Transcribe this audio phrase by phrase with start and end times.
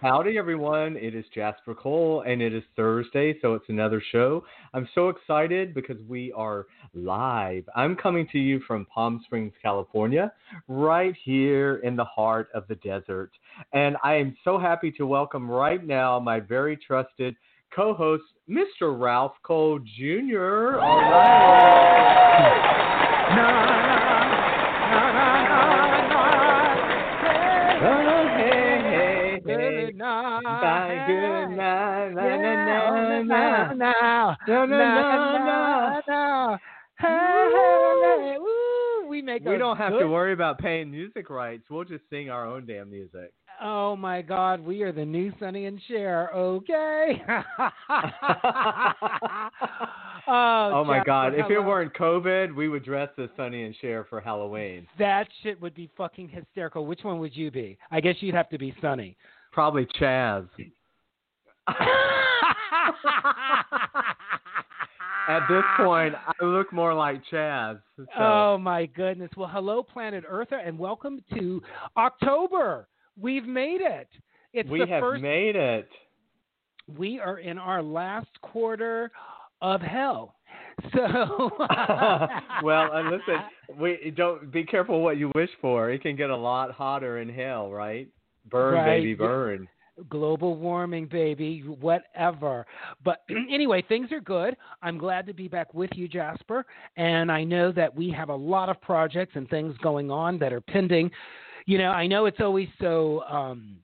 [0.00, 0.96] Howdy, everyone.
[0.96, 4.44] It is Jasper Cole, and it is Thursday, so it's another show.
[4.72, 7.64] I'm so excited because we are live.
[7.74, 10.32] I'm coming to you from Palm Springs, California,
[10.68, 13.32] right here in the heart of the desert.
[13.72, 17.34] And I am so happy to welcome right now my very trusted
[17.74, 18.96] co host, Mr.
[18.96, 20.78] Ralph Cole Jr.
[20.78, 21.88] All right.
[29.98, 32.12] Hey, Bye, good night.
[33.76, 36.58] Now, No, no, no, no.
[37.00, 41.64] Hey, woo, we make We don't have good- to worry about paying music rights.
[41.70, 43.32] We'll just sing our own damn music.
[43.60, 46.30] Oh my God, we are the new Sonny and Cher.
[46.32, 47.20] Okay.
[50.28, 51.34] oh, Oh my God!
[51.34, 54.86] If it weren't COVID, we would dress as Sonny and Cher for Halloween.
[54.98, 56.86] that shit would be fucking hysterical.
[56.86, 57.76] Which one would you be?
[57.90, 59.16] I guess you'd have to be Sonny.
[59.58, 60.46] Probably Chaz.
[65.28, 67.80] At this point, I look more like Chaz.
[67.96, 68.04] So.
[68.16, 69.30] Oh my goodness.
[69.36, 71.60] Well, hello, Planet Earther, and welcome to
[71.96, 72.86] October.
[73.20, 74.06] We've made it.
[74.52, 75.22] It's we the have first.
[75.22, 75.88] made it.
[76.96, 79.10] we are in our last quarter
[79.60, 80.36] of hell.
[80.94, 81.50] So.
[82.62, 83.42] well, and listen,
[83.76, 85.90] we don't be careful what you wish for.
[85.90, 88.06] It can get a lot hotter in hell, right?
[88.50, 88.98] Burn, Right.
[89.00, 89.68] baby, burn.
[90.08, 92.64] global warming, baby, whatever.
[93.04, 94.56] But anyway, things are good.
[94.82, 96.64] I'm glad to be back with you, Jasper.
[96.96, 100.52] And I know that we have a lot of projects and things going on that
[100.52, 101.10] are pending.
[101.66, 103.22] You know, I know it's always so.
[103.28, 103.78] Um,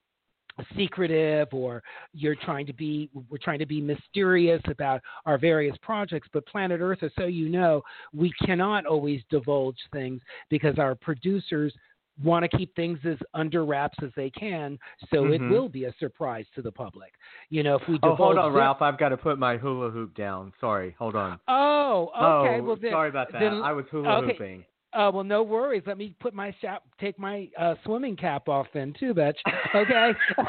[0.77, 1.83] secretive or
[2.13, 6.81] you're trying to be we're trying to be mysterious about our various projects but planet
[6.81, 7.83] earth is so you know
[8.13, 10.21] we cannot always divulge things
[10.51, 11.75] because our producers
[12.23, 14.79] want to keep things as under wraps as they can
[15.13, 15.51] so it Mhm.
[15.51, 17.13] will be a surprise to the public
[17.51, 18.81] you know if we Oh, hold on, Ralph.
[18.83, 20.53] I've got to put my hula hoop down.
[20.61, 21.41] Sorry, hold on.
[21.49, 23.41] oh okay oh, well then sorry about that.
[23.41, 24.33] then- I was hula okay.
[24.33, 24.65] hooping.
[24.93, 25.83] Uh, well, no worries.
[25.87, 29.35] Let me put my shop, take my uh, swimming cap off then too, bitch.
[29.75, 30.13] Okay.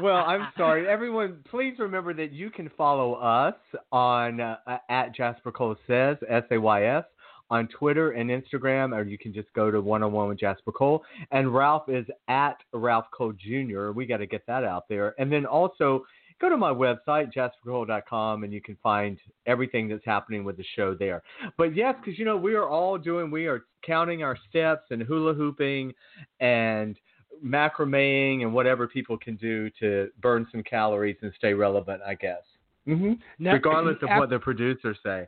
[0.00, 0.86] well, I'm sorry.
[0.86, 3.54] Everyone, please remember that you can follow us
[3.90, 4.56] on uh,
[4.88, 7.04] at Jasper Cole Says, S A Y S,
[7.50, 10.72] on Twitter and Instagram, or you can just go to one on one with Jasper
[10.72, 11.02] Cole.
[11.32, 13.90] And Ralph is at Ralph Cole Jr.
[13.90, 15.14] We got to get that out there.
[15.18, 16.04] And then also,
[16.40, 20.94] go to my website, jaspercole.com, and you can find everything that's happening with the show
[20.94, 21.22] there.
[21.58, 25.02] But yes, because you know, we are all doing, we are counting our steps and
[25.02, 25.92] hula hooping
[26.40, 26.96] and
[27.44, 32.42] macrameing and whatever people can do to burn some calories and stay relevant, I guess.
[32.86, 33.12] Mm-hmm.
[33.38, 35.26] No, Regardless of what the producers say.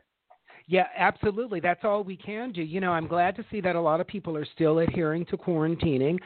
[0.67, 1.59] Yeah, absolutely.
[1.59, 2.61] That's all we can do.
[2.61, 5.37] You know, I'm glad to see that a lot of people are still adhering to
[5.37, 6.17] quarantining.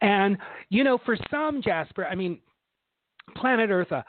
[0.00, 0.38] And,
[0.70, 2.38] you know, for some, Jasper, I mean,
[3.36, 4.02] Planet Earth, uh,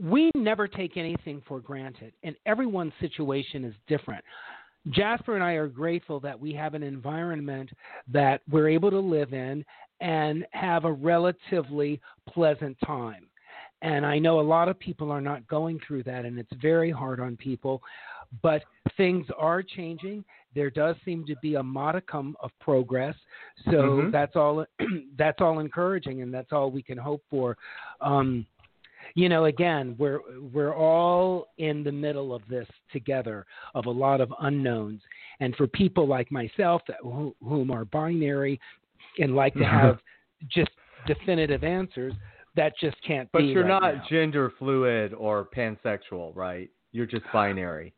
[0.00, 4.24] we never take anything for granted, and everyone's situation is different.
[4.90, 7.70] Jasper and I are grateful that we have an environment
[8.12, 9.64] that we're able to live in
[10.00, 13.27] and have a relatively pleasant time.
[13.82, 16.90] And I know a lot of people are not going through that, and it's very
[16.90, 17.82] hard on people.
[18.42, 18.62] But
[18.96, 20.24] things are changing.
[20.54, 23.14] There does seem to be a modicum of progress,
[23.66, 24.10] so Mhm.
[24.12, 24.66] that's all.
[25.16, 27.56] that's all encouraging, and that's all we can hope for.
[28.00, 28.46] Um,
[29.14, 30.20] you know, again, we're
[30.52, 35.00] we're all in the middle of this together, of a lot of unknowns.
[35.40, 38.60] And for people like myself, that, who, whom are binary
[39.18, 40.00] and like to have
[40.48, 40.70] just
[41.06, 42.12] definitive answers,
[42.56, 44.02] that just can't But you're right not now.
[44.10, 46.68] gender fluid or pansexual, right?
[46.92, 47.94] You're just binary.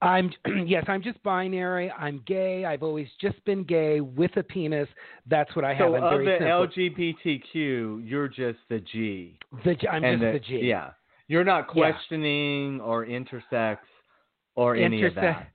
[0.00, 0.30] I'm
[0.66, 1.90] yes, I'm just binary.
[1.90, 2.64] I'm gay.
[2.64, 4.88] I've always just been gay with a penis.
[5.26, 5.90] That's what I have.
[5.90, 6.66] So of the simple.
[6.68, 9.38] LGBTQ, you're just the G.
[9.64, 10.66] The G- I'm and just the, the G.
[10.66, 10.90] Yeah,
[11.26, 11.90] you're not Yeah.
[11.92, 13.78] questioning or intersex
[14.54, 15.48] or any of that.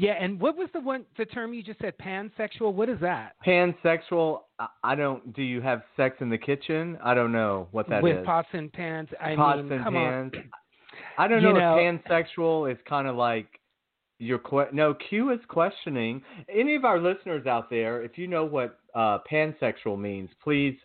[0.00, 1.94] Yeah, and what was the one the term you just said?
[1.98, 2.72] Pansexual.
[2.72, 3.32] What is that?
[3.44, 4.42] Pansexual.
[4.84, 5.32] I- don't.
[5.34, 6.96] Do you have sex in the kitchen?
[7.02, 8.02] I don't know what that is.
[8.04, 9.08] with pots and pans.
[9.20, 10.32] I Pots mean, and come pans.
[10.36, 10.50] on.
[11.18, 11.76] I don't You know,
[12.08, 13.46] pansexual is kind of like
[14.20, 16.22] your que- no Q is questioning.
[16.48, 20.76] Any of our listeners out there, if you know what uh, pansexual means, please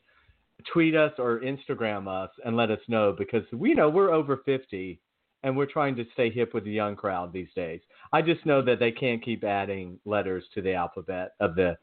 [0.71, 4.99] tweet us or Instagram us and let us know because we know we're over fifty
[5.43, 7.81] and we're trying to stay hip with the young crowd these days.
[8.11, 11.77] I just know that they can't keep adding letters to the alphabet of the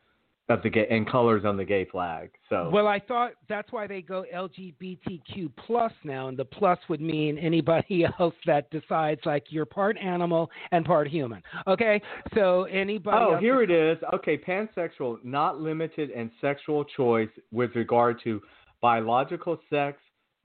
[0.51, 2.31] of the gay and colors on the gay flag.
[2.49, 7.01] So Well, I thought that's why they go LGBTQ plus now, and the plus would
[7.01, 11.41] mean anybody else that decides like you're part animal and part human.
[11.69, 12.03] Okay,
[12.35, 13.17] so anybody.
[13.17, 13.97] Oh, here it is.
[14.12, 18.41] Okay, pansexual, not limited in sexual choice with regard to
[18.83, 19.99] biological sex,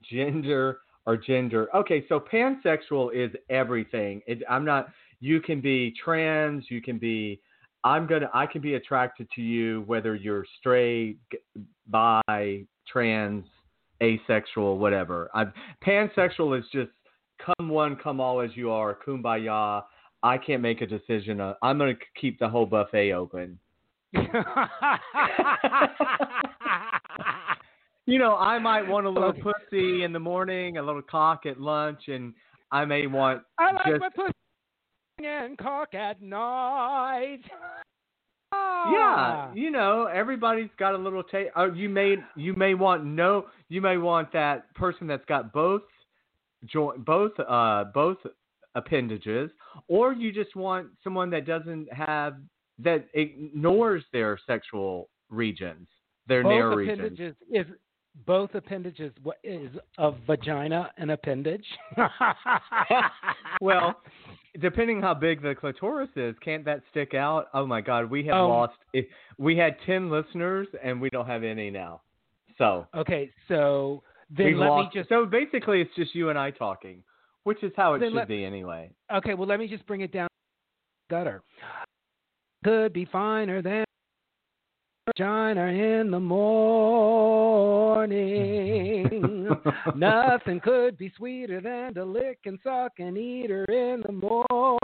[0.04, 1.68] gender, or gender.
[1.76, 4.22] Okay, so pansexual is everything.
[4.28, 4.90] It, I'm not.
[5.20, 6.66] You can be trans.
[6.70, 7.40] You can be.
[7.84, 8.30] I'm gonna.
[8.34, 11.20] I can be attracted to you whether you're straight,
[11.88, 13.46] bi, trans,
[14.02, 15.30] asexual, whatever.
[15.34, 15.54] I'm,
[15.86, 16.92] pansexual is just
[17.40, 18.98] come one, come all as you are.
[19.06, 19.84] Kumbaya.
[20.24, 21.40] I can't make a decision.
[21.40, 23.60] Uh, I'm to keep the whole buffet open.
[28.08, 31.60] You know, I might want a little pussy in the morning, a little cock at
[31.60, 32.34] lunch, and
[32.72, 34.34] I may want I like just my pussy
[35.26, 37.42] and cock at night.
[38.54, 39.52] yeah.
[39.56, 41.52] You know, everybody's got a little taste.
[41.56, 43.48] Oh, you may you may want no.
[43.70, 45.82] You may want that person that's got both
[46.66, 48.18] joint both uh both
[48.76, 49.50] appendages,
[49.88, 52.36] or you just want someone that doesn't have
[52.78, 55.88] that ignores their sexual regions,
[56.28, 57.00] their both narrow regions.
[57.00, 57.66] appendages is
[58.26, 59.12] both appendages.
[59.24, 61.66] What is a vagina an appendage?
[63.62, 63.96] Well,
[64.60, 67.48] depending how big the clitoris is, can't that stick out?
[67.54, 68.74] Oh my God, we have Um, lost.
[68.94, 69.06] If
[69.38, 72.02] we had ten listeners and we don't have any now,
[72.58, 74.94] so okay, so then let lost.
[74.94, 77.02] me just So basically, it's just you and I talking,
[77.44, 78.92] which is how it should let- be anyway.
[79.14, 80.28] Okay, well, let me just bring it down.
[81.10, 81.42] Gutter
[82.64, 83.85] could be finer than
[85.16, 86.76] vagina in the morning.
[89.96, 94.82] Nothing could be sweeter than to lick and suck and eat her in the morning.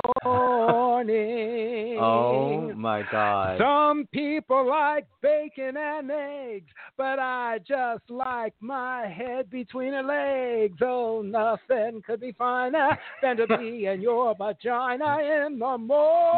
[2.00, 3.60] Oh my God.
[3.60, 10.78] Some people like bacon and eggs, but I just like my head between her legs.
[10.82, 16.32] Oh, nothing could be finer than to be in your vagina in the morning.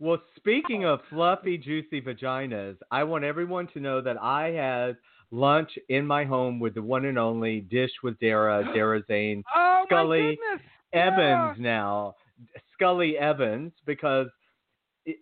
[0.00, 4.96] Well, speaking of fluffy, juicy vaginas, I want everyone to know that I had
[5.30, 9.84] lunch in my home with the one and only Dish with Dara, Dara Zane Oh,
[9.86, 10.38] Scully.
[10.94, 12.14] Evans now,
[12.72, 14.26] Scully Evans, because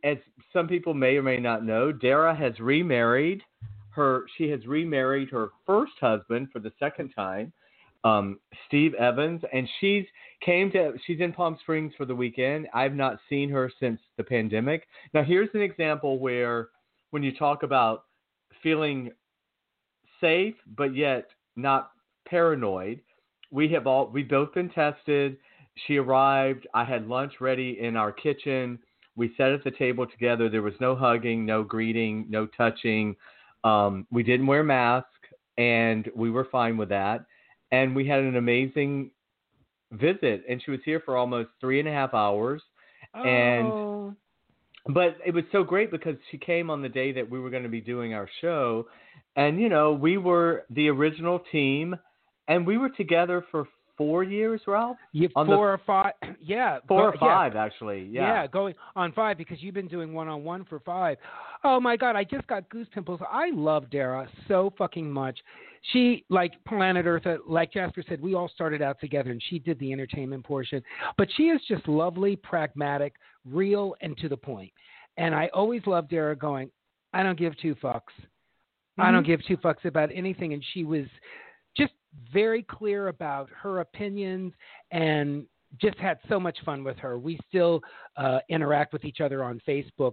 [0.04, 0.16] as
[0.52, 3.42] some people may or may not know, Dara has remarried
[3.90, 4.26] her.
[4.38, 7.52] She has remarried her first husband for the second time,
[8.04, 10.04] um, Steve Evans, and she's
[10.44, 10.94] came to.
[11.06, 12.68] She's in Palm Springs for the weekend.
[12.72, 14.86] I've not seen her since the pandemic.
[15.14, 16.68] Now, here's an example where,
[17.10, 18.04] when you talk about
[18.62, 19.10] feeling
[20.20, 21.92] safe but yet not
[22.28, 23.00] paranoid,
[23.50, 25.36] we have all we both been tested.
[25.86, 26.66] She arrived.
[26.74, 28.78] I had lunch ready in our kitchen.
[29.16, 30.48] We sat at the table together.
[30.48, 33.16] There was no hugging, no greeting, no touching.
[33.64, 35.08] Um, we didn't wear masks,
[35.56, 37.24] and we were fine with that.
[37.70, 39.10] And we had an amazing
[39.92, 42.62] visit, and she was here for almost three and a half hours.
[43.14, 44.14] And- Oh.
[44.86, 47.62] But it was so great because she came on the day that we were going
[47.64, 48.88] to be doing our show,
[49.36, 51.94] and you know we were the original team,
[52.46, 54.96] and we were together for four years, Ralph.
[55.12, 57.34] You on the- four or five, yeah, Four or go- yeah.
[57.34, 58.04] five, actually.
[58.10, 58.42] Yeah.
[58.42, 61.18] Yeah, going on five because you've been doing one on one for five.
[61.64, 63.20] Oh my god, I just got goose pimples.
[63.30, 65.38] I love Dara so fucking much.
[65.92, 69.58] She like Planet Earth, uh, like Jasper said, we all started out together, and she
[69.58, 70.82] did the entertainment portion.
[71.18, 73.14] But she is just lovely, pragmatic,
[73.44, 74.72] real, and to the point.
[75.16, 76.70] And I always love Dara going,
[77.12, 78.02] I don't give two fucks.
[78.98, 79.26] I don't Mhm.
[79.26, 80.52] give two fucks about anything.
[80.52, 81.06] And she was
[82.32, 84.52] very clear about her opinions
[84.90, 85.44] and
[85.80, 87.18] just had so much fun with her.
[87.18, 87.80] We still
[88.16, 90.12] uh, interact with each other on Facebook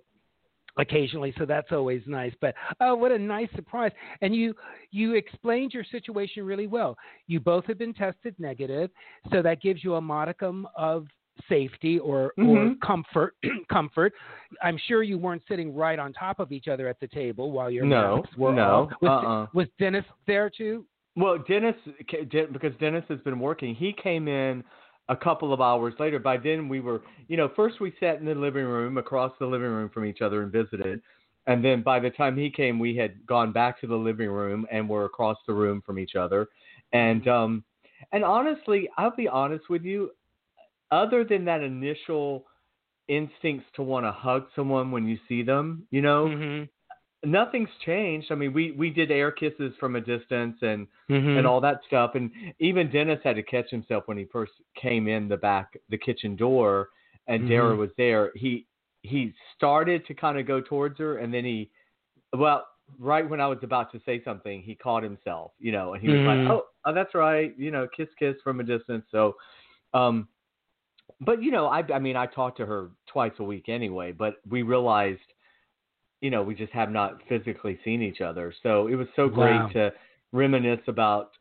[0.77, 4.53] occasionally so that's always nice but oh what a nice surprise and you
[4.91, 6.97] you explained your situation really well
[7.27, 8.89] you both have been tested negative
[9.31, 11.07] so that gives you a modicum of
[11.47, 12.73] safety or or Mm-hmm.
[12.85, 13.35] comfort
[13.71, 14.11] comfort
[14.61, 17.69] i'm sure you weren't sitting right on top of each other at the table while
[17.71, 18.91] your No, masks were no, off.
[19.01, 19.47] was, uh-uh.
[19.53, 20.85] was dennis there too
[21.15, 24.63] Well, Dennis, because Dennis has been working, he came in
[25.07, 26.19] a couple of hours later.
[26.19, 29.45] By then, we were, you know, first we sat in the living room across the
[29.45, 31.01] living room from each other and visited.
[31.47, 34.65] And then by the time he came, we had gone back to the living room
[34.71, 36.47] and were across the room from each other.
[36.91, 37.63] And, um,
[38.11, 40.11] and honestly, I'll be honest with you,
[40.91, 42.45] other than that initial
[43.07, 46.63] instincts to want to hug someone when you see them, you know, mm-hmm.
[47.25, 48.31] Nothing's changed.
[48.31, 51.37] I mean, we we did air kisses from a distance and Mm-hmm.
[51.37, 52.15] and all that stuff.
[52.15, 55.97] And even Dennis had to catch himself when he first came in the back the
[55.97, 56.89] kitchen door,
[57.27, 57.77] and Dara Mhm.
[57.77, 58.31] was there.
[58.35, 58.65] He
[59.03, 61.69] he started to kind of go towards her, and then he,
[62.33, 62.65] well,
[62.97, 66.09] right when I was about to say something, he caught himself, you know, and he
[66.09, 66.25] was Mhm.
[66.25, 69.05] like, oh, oh, that's right, you know, kiss kiss from a distance.
[69.11, 69.35] So,
[69.93, 70.27] um,
[71.21, 74.37] but you know, I I mean, I talked to her twice a week anyway, but
[74.49, 75.21] we realized.
[76.21, 79.55] You know, we just have not physically seen each other, so it was so great
[79.55, 79.69] Wow.
[79.73, 79.93] to
[80.31, 81.31] reminisce about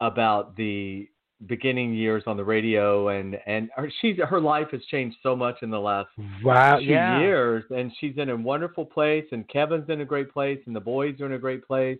[0.00, 1.08] about the
[1.46, 5.56] beginning years on the radio and and her, she's her life has changed so much
[5.62, 6.08] in the last
[6.42, 7.20] wow two yeah.
[7.20, 10.80] years and she's in a wonderful place and Kevin's in a great place and the
[10.80, 11.98] boys are in a great place.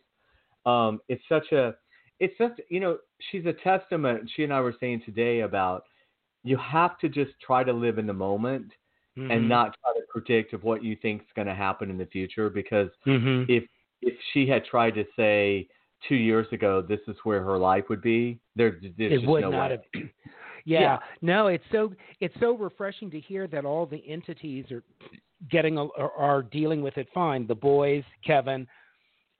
[0.66, 1.74] Um it's such a
[2.20, 2.98] it's just you know
[3.30, 5.84] she's a testament she and I were saying today about
[6.42, 8.70] you have to just try to live in the moment
[9.16, 9.30] Mhm.
[9.30, 12.06] and not try to predict of what you think is going to happen in the
[12.06, 13.48] future because Mhm.
[13.48, 13.64] if
[14.02, 15.66] if she had tried to say
[16.08, 19.50] two years ago this is where her life would be, there, there's it would no
[19.50, 19.78] not way.
[19.94, 20.02] have
[20.66, 20.80] yeah.
[20.80, 20.98] Yeah.
[21.22, 24.82] no it's so it's so refreshing to hear that all the entities are
[25.48, 28.66] getting a, are, are dealing with it fine the boys kevin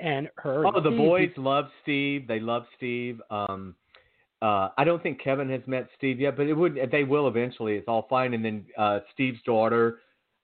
[0.01, 2.27] and her Oh, the boys love Steve.
[2.27, 3.21] They love Steve.
[3.31, 3.75] Um,
[4.45, 6.79] uh, I don't think Kevin has met Steve yet, but it would.
[6.93, 7.77] They will eventually.
[7.77, 8.35] It's all fine.
[8.35, 10.01] And then uh, Steve's daughter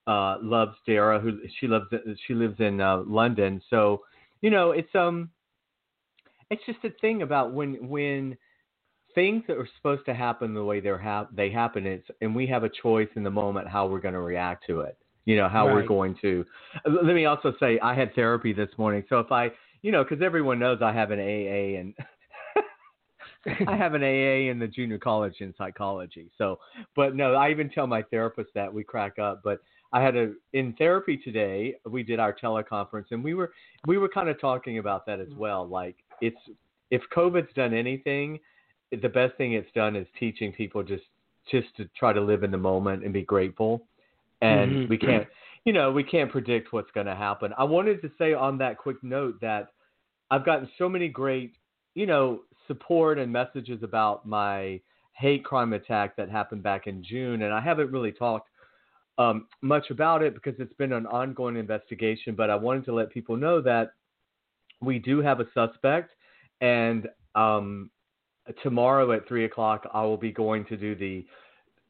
[0.07, 1.85] uh, loves Dara, who she loves.
[2.27, 3.61] She lives in uh, London.
[3.69, 4.01] So
[4.41, 5.29] you know, it's um,
[6.51, 8.39] it's just a thing about when when
[9.15, 11.87] things that are supposed to happen the way they're hap- they happen.
[11.87, 14.81] It's and we have a choice in the moment how we're going to react to
[14.81, 14.97] it.
[15.27, 16.47] You know how we're going to.
[16.87, 19.05] Let me also say I had therapy this morning.
[19.11, 19.51] So if I,
[19.83, 21.95] you know, because everyone knows I have an AA and
[23.47, 26.31] I have an AA in the junior college in psychology.
[26.37, 26.59] So,
[26.97, 29.41] but no, I even tell my therapist that we crack up.
[29.43, 29.61] But
[29.93, 31.77] I had a in therapy today.
[31.89, 33.53] We did our teleconference, and we were
[33.87, 35.67] we were kind of talking about that as well.
[35.67, 36.41] Like it's
[36.91, 38.39] if COVID's done anything,
[38.91, 41.05] the best thing it's done is teaching people just
[41.51, 43.87] just to try to live in the moment and be grateful.
[44.43, 44.89] And Mhm.
[44.89, 45.29] we can't,
[45.65, 47.53] you know, we can't predict what's going to happen.
[47.59, 49.73] I wanted to say on that quick note that
[50.31, 51.57] I've gotten so many great,
[51.95, 54.81] you know, support and messages about my
[55.13, 58.49] hate crime attack that happened back in June, and I haven't really talked
[59.19, 62.35] um, much about it because it's been an ongoing investigation.
[62.35, 63.93] But I wanted to let people know that
[64.81, 66.13] we do have a suspect,
[66.61, 67.91] and um,
[68.63, 71.27] tomorrow at three o'clock, I will be going to do the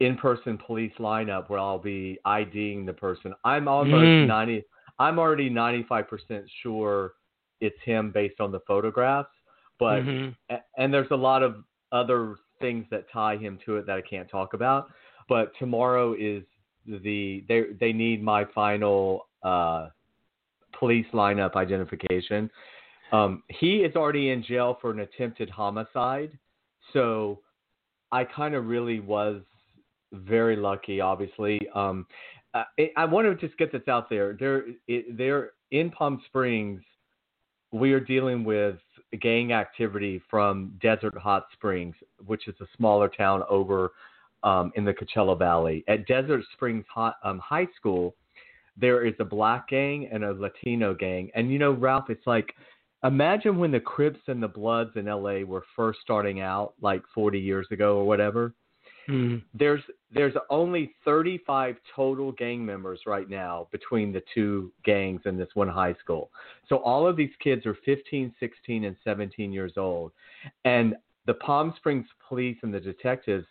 [0.01, 3.35] in-person police lineup where I'll be IDing the person.
[3.45, 4.27] I'm almost Mm.
[4.27, 4.65] ninety.
[4.99, 7.13] I'm already ninety-five percent sure
[7.61, 9.29] it's him based on the photographs,
[9.81, 10.37] but Mhm.
[10.77, 14.29] and there's a lot of other things that tie him to it that I can't
[14.29, 14.93] talk about.
[15.29, 16.45] But tomorrow is
[16.87, 19.89] the they they need my final uh,
[20.73, 22.51] police lineup identification.
[23.11, 26.39] Um, he is already in jail for an attempted homicide,
[26.93, 27.41] so
[28.13, 29.43] I kind of really was
[30.13, 31.01] very lucky.
[31.01, 32.07] Obviously, um,
[32.55, 32.65] I,
[32.97, 34.37] I want to just get this out there.
[34.39, 36.83] There, it, there in Palm Springs,
[37.73, 38.79] we are dealing with
[39.17, 41.95] gang activity from Desert Hot Springs,
[42.27, 43.93] which is a smaller town over
[44.43, 45.85] um, in the Coachella Valley.
[45.89, 48.15] At Desert Springs High, um, High School,
[48.77, 51.31] there is a black gang and a Latino gang.
[51.35, 52.55] And you know, Ralph, it's like
[53.05, 57.39] imagine when the Crips and the Bloods in LA were first starting out, like 40
[57.39, 58.55] years ago or whatever.
[59.11, 59.43] Mhm.
[59.55, 65.49] There's there's only 35 total gang members right now between the two gangs in this
[65.55, 66.31] one high school.
[66.69, 70.13] So all of these kids are 15, 16, and 17 years old,
[70.65, 73.47] and the Palm Springs police and the detectives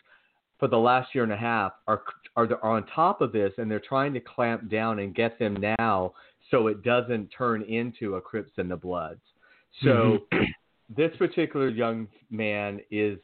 [0.58, 2.02] for the last year and a half are
[2.36, 5.54] are, are on top of this, and they're trying to clamp down and get them
[5.54, 6.14] now
[6.50, 9.20] so it doesn't turn into a Crips and the Bloods.
[9.82, 10.18] So
[10.96, 13.18] this particular young man is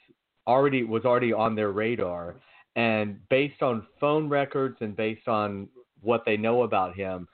[0.47, 2.37] already was already on their radar,
[2.77, 5.69] and based on phone records and based on
[6.03, 7.27] what they know about him,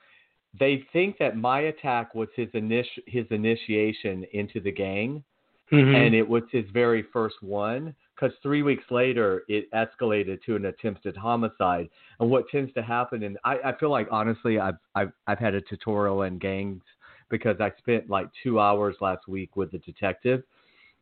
[0.59, 5.23] they think that my attack was his initi- his initiation into the gang,
[5.71, 5.95] Mhm.
[5.95, 7.95] and it was his very first one.
[8.15, 11.89] Because three weeks later, it escalated to an attempted homicide.
[12.19, 15.55] And what tends to happen, and I, I feel like honestly, I've I've I've had
[15.55, 16.83] a tutorial in gangs
[17.29, 20.43] because I spent like two hours last week with the detective,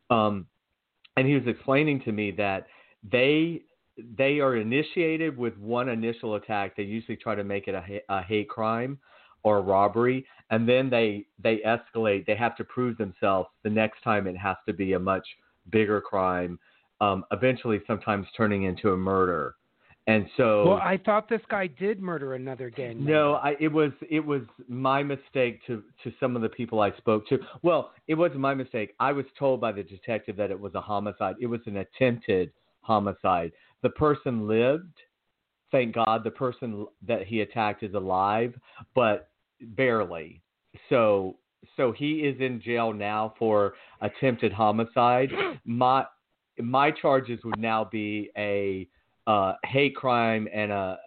[0.08, 0.46] um,
[1.16, 2.66] and he was explaining to me that
[3.10, 3.62] they
[4.16, 6.76] they are initiated with one initial attack.
[6.76, 8.98] They usually try to make it a, a hate crime
[9.42, 12.26] or a robbery, and then they they escalate.
[12.26, 13.48] They have to prove themselves.
[13.64, 15.26] The next time, it has to be a much
[15.70, 16.58] bigger crime.
[17.00, 19.56] Um, eventually, sometimes turning into a murder.
[20.08, 23.12] And so, Well, I thought this guy did murder another gang member.
[23.12, 26.90] no, I, it was it was my mistake to to some of the people I
[26.96, 27.38] spoke to.
[27.62, 28.94] Well, it wasn't my mistake.
[28.98, 31.36] I was told by the detective that it was a homicide.
[31.40, 33.52] It was an attempted homicide.
[33.82, 34.96] The person lived.
[35.70, 38.54] Thank God, the person that he attacked is alive,
[38.94, 39.30] but
[39.60, 40.42] barely.
[40.88, 41.36] So
[41.76, 45.30] so he is in jail now for attempted homicide.
[45.64, 46.06] My
[46.60, 48.88] my charges would now be a
[49.26, 50.98] uh, hate crime and a,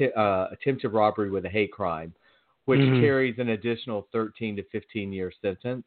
[0.00, 2.14] a, uh, attempted robbery with a hate crime,
[2.66, 3.00] which Mhm.
[3.00, 5.86] carries an additional 13 to 15 year sentence.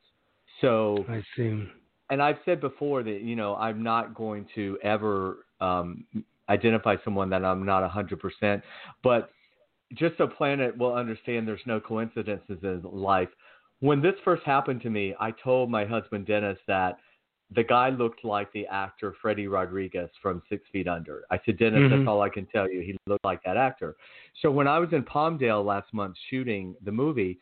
[0.61, 1.67] So, I see.
[2.09, 6.05] and I've said before that you know I'm not going to ever um,
[6.49, 8.63] identify someone that I'm not 100%,
[9.03, 9.31] but
[9.93, 13.29] just so Planet will understand, there's no coincidences in life.
[13.79, 16.97] When this first happened to me, I told my husband Dennis that
[17.51, 21.23] the guy looked like the actor Freddy Rodriguez from Six Feet Under.
[21.31, 21.89] I said, Dennis, Mhm.
[21.89, 22.81] that's all I can tell you.
[22.81, 23.95] He looked like that actor.
[24.41, 27.39] So when I was in Palmdale last month shooting the movie,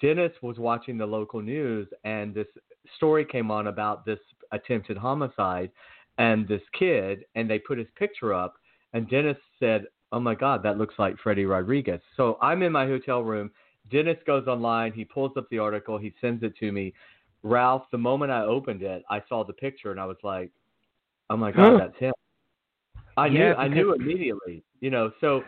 [0.00, 2.48] Dennis was watching the local news, and this
[2.96, 4.18] story came on about this
[4.50, 5.70] attempted homicide
[6.18, 8.56] and this kid, and they put his picture up,
[8.92, 12.86] and Dennis said, "Oh my God, that looks like Freddy Rodriguez." So I'm in my
[12.86, 13.50] hotel room.
[13.90, 14.92] Dennis goes online.
[14.92, 15.98] He pulls up the article.
[15.98, 16.94] He sends it to me.
[17.44, 20.50] Ralph, the moment I opened it, I saw the picture, and I was like,
[21.30, 21.78] "Oh my God, Huh.
[21.78, 22.14] that's him."
[23.16, 23.54] I Yeah, knew.
[23.54, 24.64] I knew immediately.
[24.80, 25.44] You know, so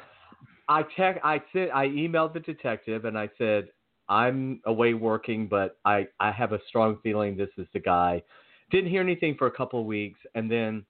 [0.68, 1.20] I check.
[1.24, 1.72] I sent.
[1.72, 3.70] I emailed the detective, and I said,
[4.08, 8.22] "I'm away working, but I I have a strong feeling this is the guy."
[8.70, 10.84] Didn't hear anything for a couple of weeks, and then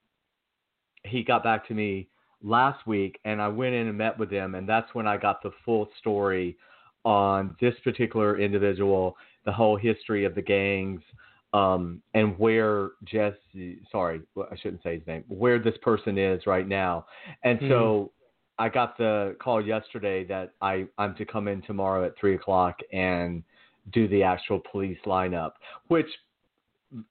[1.05, 2.09] he got back to me
[2.43, 5.43] last week, and I went in and met with him, and that's when I got
[5.43, 6.57] the full story
[7.05, 11.01] on this particular individual, the whole history of the gangs,
[11.55, 16.69] um, and where Jesse, sorry, I shouldn't say his name, where this person is right
[16.69, 17.07] now.
[17.45, 18.13] And so
[18.59, 22.79] I got the call yesterday that I, I'm to come in tomorrow at three o'clock
[22.93, 23.43] and
[23.93, 25.53] do the actual police lineup,
[25.89, 26.09] which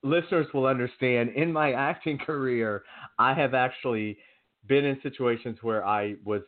[0.03, 2.83] listeners will understand in my acting career,
[3.17, 4.17] I have actually
[4.67, 6.41] been in situations where I was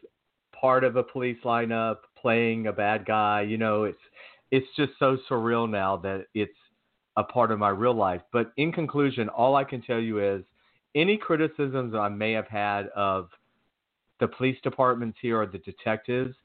[0.60, 3.42] part of a police lineup playing a bad guy.
[3.42, 3.98] You know, it's
[4.52, 6.58] it's just so surreal now that it's
[7.18, 8.22] a part of my real life.
[8.32, 10.44] But in conclusion, all I can tell you is
[10.96, 13.30] any criticisms I may have had of
[14.20, 16.36] the police departments here or the detectives,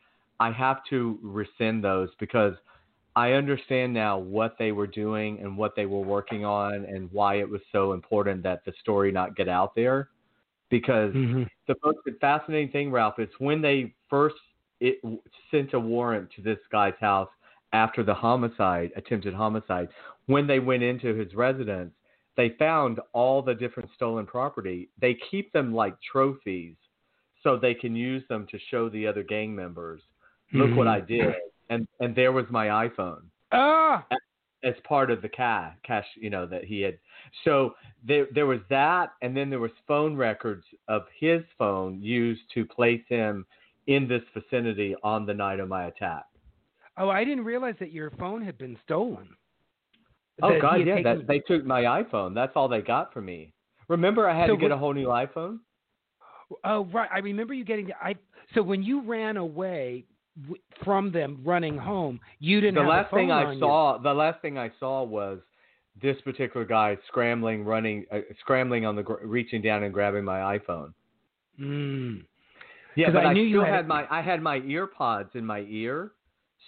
[0.40, 2.54] I have to rescind those because
[3.14, 7.36] I understand now what they were doing and what they were working on and why
[7.36, 10.08] it was so important that the story not get out there.
[10.70, 11.46] Because Mhm.
[11.68, 14.36] the most fascinating thing, Ralph, is when they first
[14.80, 15.00] it,
[15.50, 17.28] sent a warrant to this guy's house
[17.72, 19.88] after the homicide, attempted homicide.
[20.26, 21.92] When they went into his residence,
[22.36, 24.88] they found all the different stolen property.
[25.00, 26.76] They keep them like trophies
[27.42, 30.00] so they can use them to show the other gang members,
[30.52, 30.90] look what Mhm.
[30.90, 31.34] I did.
[31.70, 34.06] And and there was my iPhone Ah,
[34.62, 36.98] as part of the cache, cache, you know, that he had.
[37.44, 42.42] So there, there was that, and then there was phone records of his phone used
[42.54, 43.44] to place him
[43.86, 46.24] in this vicinity on the night of my attack.
[46.98, 49.28] Oh, I didn't realize that your phone had been stolen.
[50.42, 52.34] Oh God, yeah, taken- that, they took my iPhone.
[52.34, 53.52] That's all they got from me.
[53.88, 55.58] Remember, I had So to get what- a whole new iPhone.
[56.64, 57.08] Oh, right.
[57.12, 57.90] I remember you getting.
[58.02, 58.14] I
[58.54, 60.04] so when you ran away
[60.42, 62.74] w- from them, running home, you didn't.
[62.82, 63.58] The last thing I you.
[63.58, 65.40] saw, the last thing I saw was
[66.00, 70.58] this particular guy scrambling, running, uh, scrambling on the, gr- reaching down and grabbing my
[70.58, 70.92] iPhone.
[71.60, 72.24] Mm.
[72.96, 75.44] Yeah, but I I, knew you had- had my I had my ear pods in
[75.46, 76.12] my ear,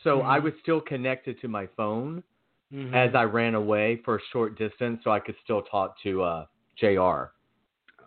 [0.02, 0.44] so I Mhm.
[0.44, 2.22] was still connected to my phone
[2.72, 2.94] Mhm.
[2.94, 6.46] as I ran away for a short distance, so I could still talk to uh,
[6.76, 7.30] Jr.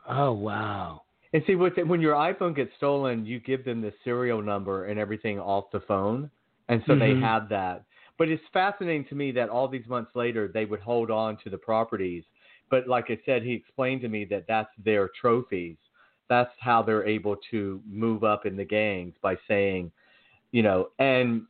[0.08, 1.04] Oh wow.
[1.34, 5.00] And see, with when your iPhone gets stolen, you give them the serial number and
[5.00, 6.30] everything off the phone,
[6.69, 7.21] and so they Mhm.
[7.21, 7.86] have that.
[8.17, 11.50] But it's fascinating to me that all these months later, they would hold on to
[11.50, 12.23] the properties.
[12.69, 15.78] But like I said, he explained to me that that's their trophies.
[16.30, 19.91] That's how they're able to move up in the gangs by saying,
[20.52, 21.45] you know, and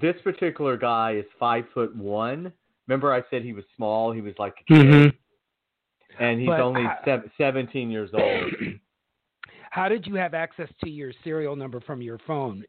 [0.00, 2.52] this particular guy is five foot one.
[2.86, 4.12] Remember, I said he was small.
[4.12, 6.22] He was like a kid, Mm-hmm.
[6.24, 8.52] and he's But only I- sev- seventeen years old.
[9.70, 12.64] How did you have access to your serial number from your phone?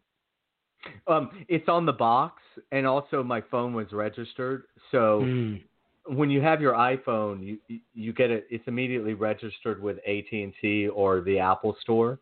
[1.08, 4.64] um, it's on the box, and also my phone was registered.
[4.92, 5.62] So Mm.
[6.08, 8.46] when you have your iPhone, you you- you get it.
[8.50, 12.20] It's immediately registered with AT and T or the Apple Store.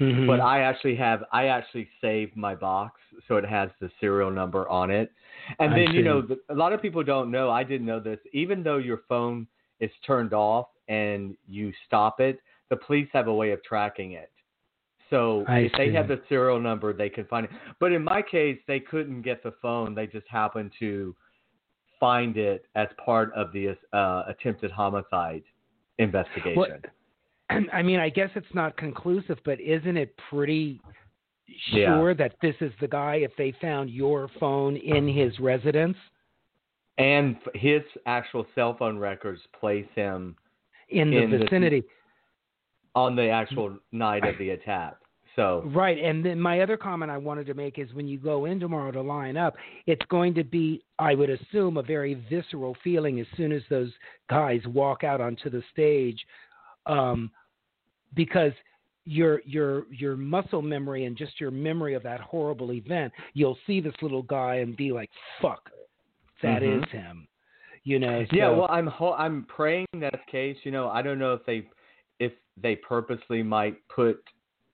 [0.00, 0.26] Mhm.
[0.26, 4.68] But I actually have I actually saved my box so it has the serial number
[4.68, 5.10] on it.
[5.58, 7.50] And I then you know the, a lot of people don't know.
[7.50, 8.20] I didn't know this.
[8.32, 9.46] Even though your phone
[9.80, 14.30] is turned off and you stop it, the police have a way of tracking it.
[15.10, 17.50] So I if they have the serial number, they can find it.
[17.80, 19.94] But in my case, they couldn't get the phone.
[19.94, 21.16] They just happened to
[21.98, 25.42] find it as part of the uh, attempted homicide
[25.98, 26.56] investigation.
[26.56, 26.86] What-
[27.72, 30.80] I mean, I guess it's not conclusive, but isn't it pretty
[31.72, 31.96] Yeah.
[31.96, 35.96] sure that this is the guy if they found your phone in his residence?
[37.00, 40.34] and his actual cell phone records place him
[40.88, 41.84] In the In the- vicinity.
[42.96, 44.96] on the actual night of the attack.
[45.36, 45.96] So Right.
[45.98, 48.90] And then my other comment I wanted to make is when you go in tomorrow
[48.90, 49.56] to line up,
[49.86, 53.92] it's going to be, I would assume, a very visceral feeling as soon as those
[54.28, 56.26] guys walk out onto the stage,
[56.88, 57.30] um,
[58.14, 58.52] because
[59.04, 63.80] your your your muscle memory and just your memory of that horrible event, you'll see
[63.80, 65.70] this little guy and be like, "Fuck,
[66.42, 66.90] that is Mhm.
[66.90, 67.28] him."
[67.84, 68.26] You know.
[68.32, 70.58] yeah, well, I'm ho- I'm praying that's the case.
[70.64, 71.68] You know, I don't know if they
[72.18, 74.22] if they purposely might put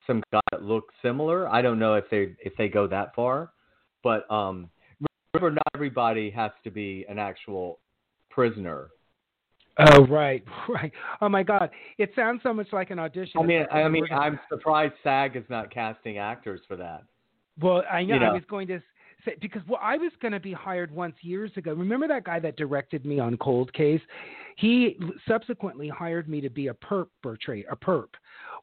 [0.05, 1.47] some guy that looks similar.
[1.47, 3.51] I don't know if they if they go that far,
[4.03, 4.69] but um,
[5.33, 7.79] remember, not everybody has to be an actual
[8.29, 8.89] prisoner.
[9.77, 10.91] Oh right, right.
[11.21, 13.41] Oh my God, it sounds so much like an audition.
[13.41, 17.03] I mean, I mean, I'm surprised SAG is not casting actors for that.
[17.61, 18.27] Well, I know, you know.
[18.27, 18.81] I was going to
[19.25, 21.73] say because well, I was going to be hired once years ago.
[21.73, 24.01] Remember that guy that directed me on Cold Case?
[24.57, 28.09] He subsequently hired me to be a perp portray a perp,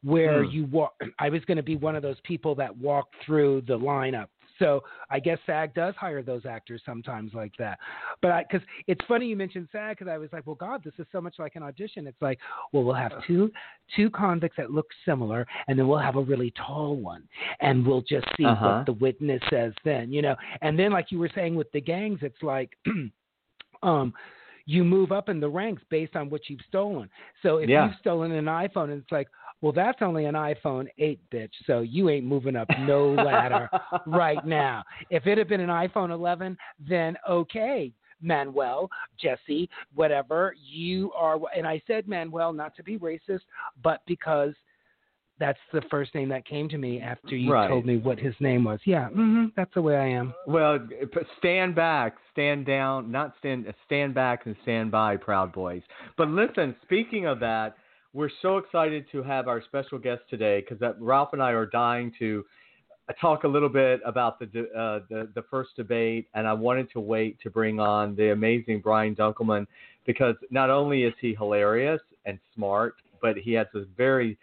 [0.01, 0.51] where Hmm.
[0.51, 0.93] you walk.
[1.19, 4.27] I was going to be one of those people that walk through the lineup.
[4.63, 7.77] So I guess SAG does hire those actors sometimes like that.
[8.21, 10.93] But I because it's funny you mentioned SAG because I was like, well, God, this
[10.99, 12.07] is so much like an audition.
[12.07, 12.39] It's like,
[12.71, 13.51] well, we'll have two
[13.93, 17.23] two convicts that look similar, and then we'll have a really tall one,
[17.59, 18.67] and we'll just see Uh-huh.
[18.67, 20.35] what the witness says then, you know.
[20.61, 22.77] And then, like you were saying with the gangs, it's like,
[23.83, 24.13] um,
[24.65, 27.09] you move up in the ranks based on what you've stolen.
[27.41, 27.85] So if Yeah.
[27.87, 29.27] you've stolen an iPhone, and it's like,
[29.63, 31.49] well, that's only an iPhone 8, bitch.
[31.65, 33.69] So you ain't moving up no ladder
[34.05, 34.83] right now.
[35.09, 41.39] If it had been an iPhone 11, then okay, Manuel, Jesse, whatever, you are.
[41.55, 43.39] And I said Manuel not to be racist,
[43.81, 44.53] but because
[45.39, 47.69] that's the first name that came to me after you Right.
[47.69, 48.81] told me what his name was.
[48.83, 50.33] Yeah, hmm that's the way I am.
[50.45, 50.85] Well,
[51.37, 55.83] stand back, stand down, not stand, stand back and stand by, Proud Boys.
[56.17, 57.77] But listen, speaking of that,
[58.13, 62.13] we're so excited to have our special guest today because Ralph and I are dying
[62.19, 62.45] to
[63.09, 66.91] uh, talk a little bit about the uh, the the first debate, and I wanted
[66.91, 69.65] to wait to bring on the amazing Brian Dunkleman
[70.05, 74.37] because not only is he hilarious and smart, but he has a very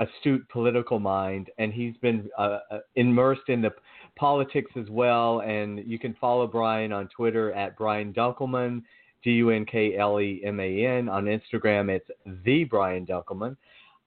[0.00, 3.70] astute political mind, and he's been uh, uh, immersed in the
[4.16, 5.40] politics as well.
[5.40, 8.82] And you can follow Brian on Twitter at Brian Dunkleman,
[9.22, 11.08] D U N K L E M A N.
[11.08, 12.10] On Instagram, it's
[12.44, 13.56] the Brian Dunkleman.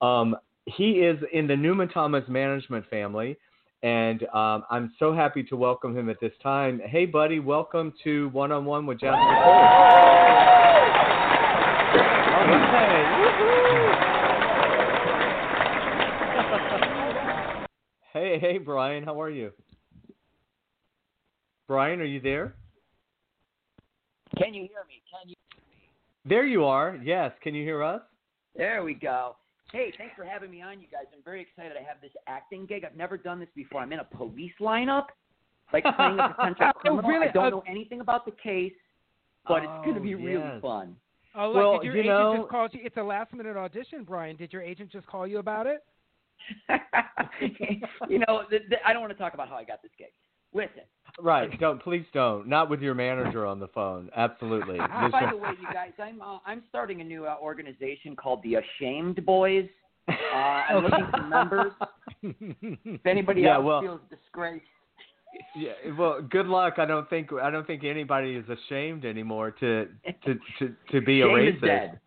[0.01, 3.37] Um, he is in the Newman Thomas management family,
[3.83, 6.81] and um, I'm so happy to welcome him at this time.
[6.85, 9.53] Hey, buddy, welcome to One on One with Jasper Cole.
[12.33, 13.05] Right.
[18.11, 19.51] Hey, hey, Brian, how are you?
[21.67, 22.55] Brian, are you there?
[24.37, 25.01] Can you hear me?
[25.11, 25.35] Can you?
[26.27, 26.97] There you are.
[27.03, 27.31] Yes.
[27.41, 28.01] Can you hear us?
[28.55, 29.35] There we go.
[29.71, 31.03] Hey, thanks for having me on, you guys.
[31.13, 31.73] I'm very excited.
[31.77, 32.83] I have this acting gig.
[32.85, 33.81] I've never done this before.
[33.81, 35.07] I'm in a police lineup,
[35.73, 37.09] like playing a potential Oh, criminal.
[37.09, 37.27] really?
[37.27, 38.73] I don't Uh, know anything about the case,
[39.47, 40.95] but it's going to Oh, be really fun.
[41.37, 42.79] Oh, look, Well, did your you agent know- just call you?
[42.83, 44.35] It's a last minute audition, Brian.
[44.37, 45.83] Did your agent just call you about it?
[48.09, 50.11] you know, th- th- I don't want to talk about how I got this gig.
[50.55, 50.81] Listen,
[51.21, 51.57] Right.
[51.59, 51.81] Don't.
[51.81, 52.47] Please don't.
[52.47, 54.09] Not with your manager on the phone.
[54.17, 54.77] Absolutely.
[55.11, 58.55] By the way, you guys, I'm uh, I'm starting a new uh, organization called the
[58.55, 59.67] Ashamed Boys.
[60.09, 61.71] Uh, I'm looking for members.
[62.21, 64.65] If anybody Yeah, else well- feels disgraced,
[65.55, 66.75] Yeah, well, good luck.
[66.79, 69.87] I don't think I don't think anybody is ashamed anymore to
[70.25, 71.55] to to, to be a shame racist.
[71.55, 71.99] is dead.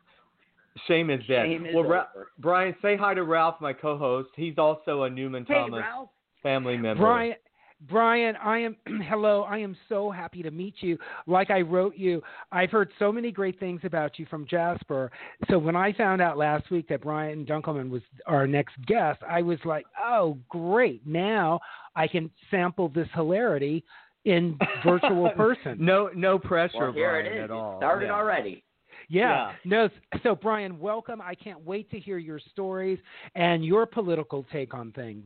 [0.87, 1.47] Shame is dead.
[1.47, 2.07] Shame is well, Ra-
[2.41, 4.29] Brian, say hi to Ralph, my co-host.
[4.37, 6.09] He's also a Newman Hey, Thomas Ralph.
[6.43, 7.03] family member.
[7.05, 7.35] Brian,
[7.83, 8.77] Brian, I am
[9.09, 9.43] hello.
[9.43, 10.99] I am so happy to meet you.
[11.27, 15.11] Like I wrote you, I've heard so many great things about you from Jasper.
[15.49, 19.43] So when I found out last week that Brian Dunkleman was our next guest, I
[19.43, 21.07] was like, "Oh, great.
[21.07, 21.61] Now
[21.95, 23.85] I can sample this hilarity
[24.25, 27.45] in virtual person." no no pressure Well, here Brian, it is.
[27.45, 27.75] at all.
[27.75, 28.13] It started Yeah.
[28.15, 28.65] already.
[29.09, 29.53] Yeah.
[29.65, 29.89] No.
[30.23, 31.21] So Brian, welcome.
[31.23, 32.99] I can't wait to hear your stories
[33.37, 35.25] and your political take on things.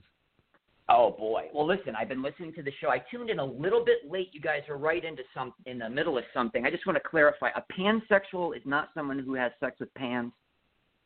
[0.93, 1.45] Oh boy.
[1.55, 2.89] Well, listen, I've been listening to the show.
[2.89, 4.29] I tuned in a little bit late.
[4.33, 6.67] You guys are right into some in the middle of something.
[6.67, 10.33] I just want to clarify: a pansexual is not someone who has sex with pans.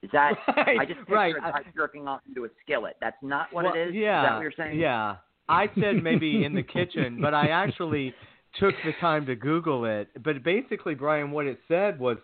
[0.02, 0.32] Is that?
[0.56, 1.34] Right, I just picture right.
[1.36, 2.96] a guy jerking off into a skillet.
[3.00, 3.94] That's not what Well, it is.
[3.94, 4.22] Yeah.
[4.22, 4.78] Is that what you're saying?
[4.78, 5.16] Yeah.
[5.48, 8.12] I said maybe in the kitchen, but I actually
[8.58, 10.08] took the time to Google it.
[10.24, 12.18] But basically, Brian, what it said was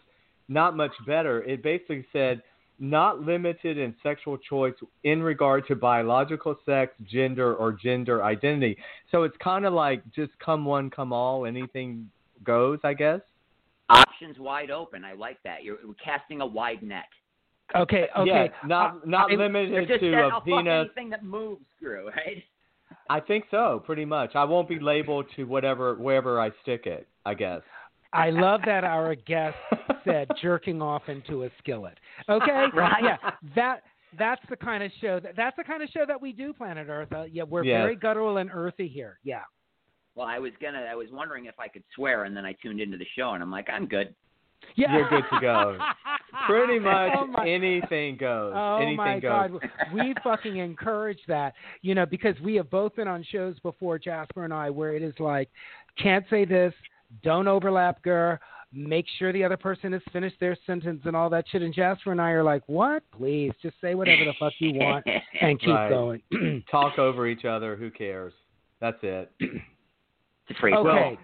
[0.48, 1.42] not much better.
[1.42, 2.42] It basically said
[2.78, 8.76] not limited in sexual choice in regard to biological sex, gender, or gender identity.
[9.10, 12.10] So it's kind of like just come one, come all, anything
[12.44, 13.20] goes, I guess.
[13.88, 15.04] Options wide open.
[15.04, 15.62] I like that.
[15.64, 17.04] You're casting a wide net.
[17.76, 18.08] Okay.
[18.18, 18.28] Okay.
[18.30, 20.86] Yeah, not Uh, not I- limited just to a a I'll fuck penis.
[20.86, 22.42] anything that moves, Screw, right?
[23.08, 24.34] I think so, pretty much.
[24.34, 27.06] I won't be labeled to whatever wherever I stick it.
[27.24, 27.60] I guess.
[28.12, 29.56] I love that our guest
[30.04, 31.98] said jerking off into a skillet.
[32.28, 33.02] Okay, Right.
[33.02, 33.16] yeah,
[33.56, 33.82] that
[34.18, 36.88] that's the kind of show that that's the kind of show that we do, Planet
[36.90, 37.12] Earth.
[37.12, 37.78] Uh, yeah, we're Yes.
[37.80, 39.18] very guttural and earthy here.
[39.24, 39.40] Yeah.
[40.14, 40.86] Well, I was gonna.
[40.90, 43.42] I was wondering if I could swear, and then I tuned into the show, and
[43.42, 44.14] I'm like, I'm good.
[44.76, 44.94] Yeah.
[44.96, 45.78] You're good to go.
[46.46, 48.52] Pretty much Oh my- anything goes.
[48.54, 49.50] Oh anything my goes.
[49.60, 53.98] God, we fucking encourage that, you know, because we have both been on shows before,
[53.98, 55.48] Jasper and I, where it is like,
[55.98, 56.72] can't say this,
[57.22, 58.38] don't overlap, girl,
[58.72, 61.62] make sure the other person has finished their sentence and all that shit.
[61.62, 63.02] And Jasper and I are like, what?
[63.16, 65.04] Please, just say whatever the fuck you want
[65.40, 65.90] and keep Right.
[65.90, 66.22] going.
[66.70, 67.76] Talk over each other.
[67.76, 68.32] Who cares?
[68.80, 69.30] That's it.
[70.48, 70.74] It's free.
[70.74, 70.82] okay.
[70.84, 71.16] Well,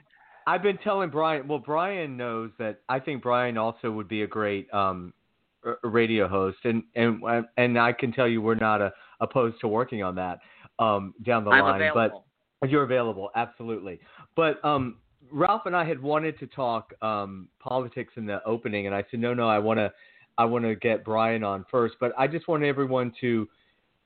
[0.46, 1.48] I've been telling Brian.
[1.48, 5.12] Well, Brian knows that I think Brian also would be a great um,
[5.82, 7.20] radio host, and and
[7.56, 10.38] and I can tell you we're not uh opposed to working on that
[10.78, 11.82] um, down the I'm line.
[11.82, 12.24] available.
[12.60, 13.98] But you're available, absolutely.
[14.36, 14.98] But um,
[15.30, 19.20] Ralph and I had wanted to talk um, politics in the opening, and I said,
[19.20, 19.92] no, no, I want to,
[20.36, 21.96] I want to get Brian on first.
[22.00, 23.48] But I just want everyone to,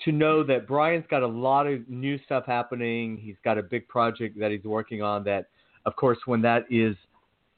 [0.05, 3.19] to know that Brian's got a lot of new stuff happening.
[3.19, 5.25] He's got a big project that he's working on.
[5.25, 5.49] That,
[5.87, 6.97] of course, when that is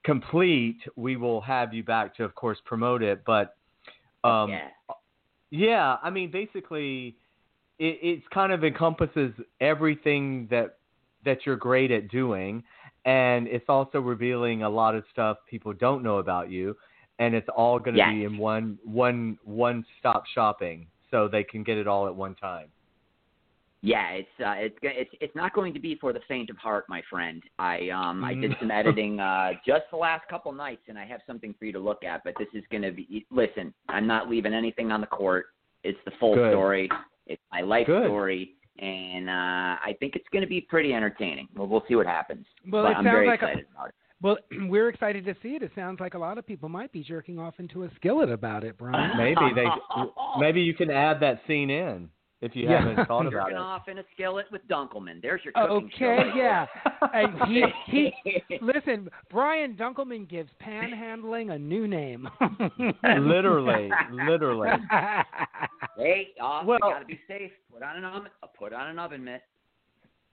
[0.05, 3.22] complete, we will have you back to, of course, promote it.
[3.24, 3.57] But
[4.22, 4.68] um, yeah.
[5.50, 7.16] yeah, I mean, basically,
[7.79, 10.79] it it's kind of encompasses everything that
[11.24, 12.62] that you're great at doing,
[13.05, 16.77] and it's also revealing a lot of stuff people don't know about you,
[17.19, 18.12] and it's all going to Yes.
[18.12, 22.35] be in one one one stop shopping, so they can get it all at one
[22.35, 22.69] time.
[23.83, 26.87] Yeah, it's uh, it's it's it's not going to be for the faint of heart,
[26.88, 27.43] my friend.
[27.59, 28.61] I um I did Mm.
[28.61, 31.79] some editing uh just the last couple nights, and I have something for you to
[31.79, 32.25] look at.
[32.25, 33.75] But this is going to be listen.
[33.90, 35.47] I'm not leaving anything on the court.
[35.83, 36.51] It's the full Good.
[36.51, 36.90] story.
[37.27, 38.05] It's my life Good.
[38.07, 41.49] story, and uh I think it's going to be pretty entertaining.
[41.55, 42.47] Well, we'll see what happens.
[42.71, 43.95] Well, but it I'm sounds very like a- about it.
[44.23, 45.63] Well, we're excited to see it.
[45.63, 48.65] It sounds like a lot of people might be jerking off into a skillet about
[48.65, 49.17] it, Brian.
[49.17, 49.67] Maybe they
[50.39, 52.09] maybe you can add that scene in
[52.44, 52.80] if you Yeah.
[52.88, 53.61] haven't thought about Jerking it.
[53.61, 55.20] off in a skillet with Dunkleman.
[55.22, 56.04] There's your cooking show.
[56.07, 56.66] Okay, right yeah.
[56.85, 57.11] there.
[57.14, 58.12] And he, he
[58.62, 62.28] listen, Brian Dunkleman gives panhandling a new name.
[63.02, 64.68] Literally, literally.
[65.96, 67.52] Hey, oh, Well- you gotta be safe.
[67.72, 68.30] Put on an oven.
[68.59, 69.42] Put on an oven mitt.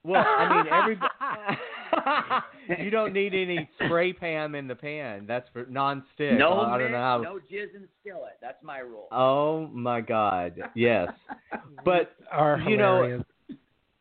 [0.04, 0.98] Well, I mean, every
[2.84, 5.26] you don't need any spray pan in the pan.
[5.26, 6.38] That's for non-stick.
[6.38, 7.20] No I don't mitt, know how.
[7.22, 8.38] no jizz in skillet.
[8.40, 9.08] That's my rule.
[9.12, 10.54] Oh my God!
[10.74, 11.08] Yes,
[11.84, 13.22] but Are you know,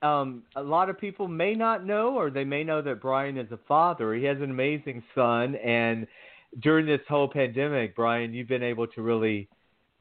[0.01, 3.51] um, a lot of people may not know, or they may know that Brian is
[3.51, 4.13] a father.
[4.15, 6.07] He has an amazing son, and
[6.61, 9.47] during this whole pandemic, Brian, you've been able to really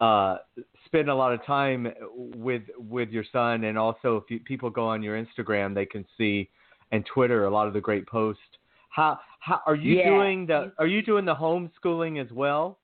[0.01, 0.39] uh,
[0.87, 1.89] spend a lot of time
[2.35, 6.05] with with your son, and also if you, people go on your Instagram, they can
[6.17, 6.49] see
[6.93, 8.43] and Twitter a lot of the great posts.
[8.89, 10.11] How how are you Yeah.
[10.11, 12.79] doing the Are you doing the homeschooling as well?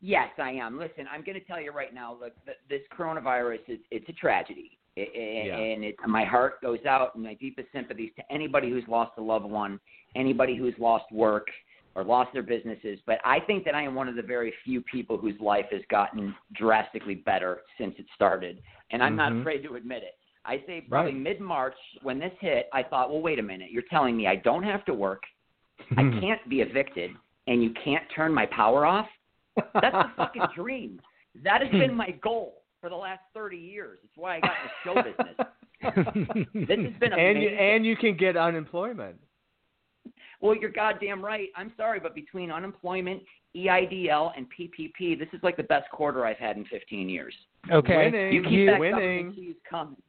[0.00, 0.78] Yes, I am.
[0.78, 2.16] Listen, I'm going to tell you right now.
[2.20, 5.56] Look, th- this coronavirus is it's a tragedy, I- I- Yeah.
[5.58, 9.22] and it, my heart goes out and my deepest sympathies to anybody who's lost a
[9.22, 9.80] loved one,
[10.14, 11.48] anybody who's lost work
[11.96, 13.00] or lost their businesses.
[13.06, 15.80] But I think that I am one of the very few people whose life has
[15.90, 19.16] gotten drastically better since it started, and I'm Mhm.
[19.16, 20.16] not afraid to admit it.
[20.44, 21.20] I say probably Right.
[21.22, 24.36] mid March when this hit, I thought, well, wait a minute, you're telling me I
[24.36, 25.24] don't have to work,
[25.96, 27.10] I can't be evicted,
[27.46, 29.08] and you can't turn my power off?
[29.56, 31.00] That's a fucking dream.
[31.42, 33.98] That has been my goal for the last 30 years.
[34.04, 35.36] It's why I got in the show business.
[36.68, 37.58] this has been and you, amazing.
[37.58, 39.18] and you can get unemployment.
[40.46, 41.48] Well, you're goddamn right.
[41.56, 43.22] I'm sorry, but between unemployment,
[43.56, 47.34] EIDL, and PPP, this is like the best quarter I've had in 15 years.
[47.70, 47.96] Okay.
[48.10, 48.32] Winning.
[48.32, 48.94] You keep You- that winning.
[49.26, 50.02] government cheese coming.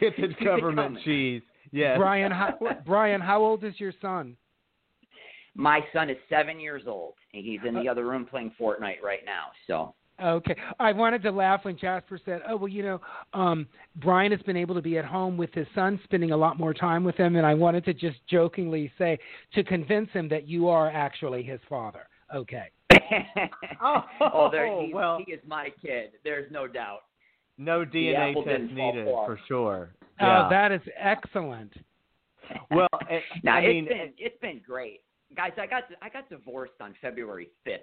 [0.00, 1.02] Get the Keep it government coming.
[1.04, 1.42] cheese.
[1.72, 1.98] Yes.
[1.98, 2.54] Brian, how,
[2.86, 4.36] Brian, how old is your son?
[5.56, 9.02] My son is seven years old, and he's Uh, in the other room playing Fortnite
[9.02, 9.46] right now.
[9.66, 10.54] So Okay.
[10.78, 13.00] I wanted to laugh when Jasper said, "Oh, well, you know,
[13.32, 16.58] um Brian has been able to be at home with his son, spending a lot
[16.58, 19.18] more time with him." And I wanted to just jokingly say
[19.54, 22.06] to convince him that you are actually his father.
[22.34, 22.70] Okay.
[23.82, 25.20] oh, oh there, he's, well.
[25.24, 26.12] he is my kid.
[26.22, 27.00] There's no doubt.
[27.58, 29.90] No DNA test needed for sure.
[30.20, 31.72] Oh, that is excellent.
[32.70, 35.00] well, eh, Now I it's mean, been it's been great,
[35.36, 35.52] guys.
[35.58, 37.78] I got I got divorced on February 5th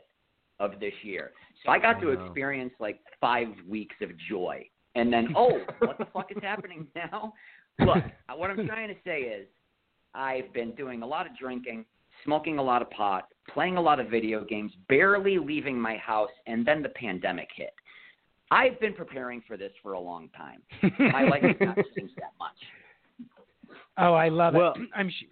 [0.62, 1.32] of this year,
[1.66, 2.26] so I got I to know.
[2.26, 7.34] experience like five weeks of joy, and then oh, what the fuck is happening now?
[7.80, 9.48] Look, uh, what I'm trying to say is,
[10.14, 11.86] I've been doing a lot of drinking,
[12.24, 16.30] smoking a lot of pot, playing a lot of video games, barely leaving my house,
[16.48, 17.74] and then the pandemic hit.
[18.52, 20.62] I've been preparing for this for a long time.
[21.00, 22.58] My life has not changed that much.
[23.98, 24.58] Oh, I love it.
[24.58, 24.90] Well- it.
[24.96, 25.30] I'm sure.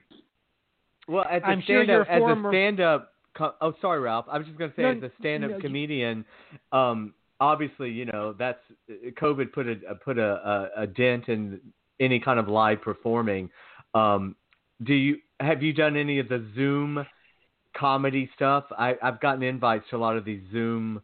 [1.07, 4.25] Well, as a I'm sure stand-up, your as former- a stand-up, oh, sorry, Ralph.
[4.29, 6.25] I was just going to say, No, as a stand-up no, comedian,
[6.71, 11.59] um, obviously, you know, that's COVID put a put a, a, a dent in
[11.99, 13.49] any kind of live performing.
[13.93, 14.35] Um,
[14.83, 17.05] do you have you done any of the Zoom
[17.75, 18.65] comedy stuff?
[18.77, 21.01] I, I've gotten invites to a lot of these Zoom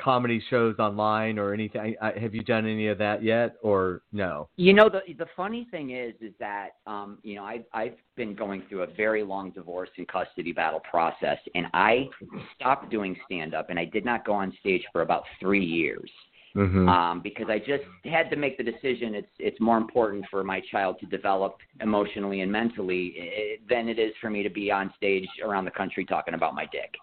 [0.00, 1.96] comedy shows online or anything.
[2.00, 4.48] I, have you done any of that yet, or no?
[4.56, 8.34] You know, the the funny thing is, is that um, you know, I've I've been
[8.34, 12.08] going through a very long divorce and custody battle process, and I
[12.54, 16.10] stopped doing stand up, and I did not go on stage for about three years.
[16.54, 16.86] Mm-hmm.
[16.86, 19.14] Um, because I just had to make the decision.
[19.14, 23.98] It's it's more important for my child to develop emotionally and mentally eh, than it
[23.98, 26.94] is for me to be on stage around the country talking about my dick.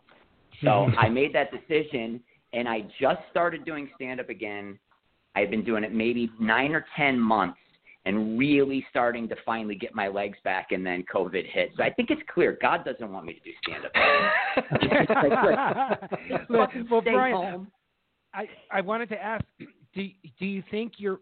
[0.64, 2.22] So I made that decision,
[2.54, 4.80] and I just started doing stand up again.
[5.36, 7.60] I had been doing it maybe nine or ten months,
[8.06, 10.72] and really starting to finally get my legs back.
[10.72, 13.52] And then COVID hit, so I think it's clear God doesn't want me to do
[13.64, 13.92] stand up.
[16.50, 16.68] Well,
[17.02, 17.72] Stay Brian, home.
[18.34, 19.44] I, I wanted to ask
[19.94, 20.08] do,
[20.40, 21.20] do you think you're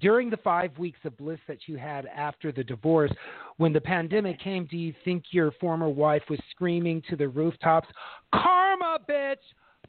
[0.00, 3.12] during the five weeks of bliss that you had after the divorce
[3.58, 7.88] when the pandemic came do you think your former wife was screaming to the rooftops
[8.34, 9.36] karma bitch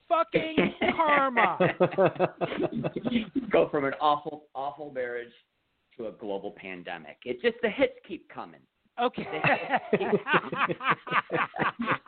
[0.07, 1.57] fucking karma
[3.51, 5.33] Go from an awful, awful marriage
[5.97, 7.17] to a global pandemic.
[7.25, 8.61] It's just the hits keep coming.
[9.01, 9.25] okay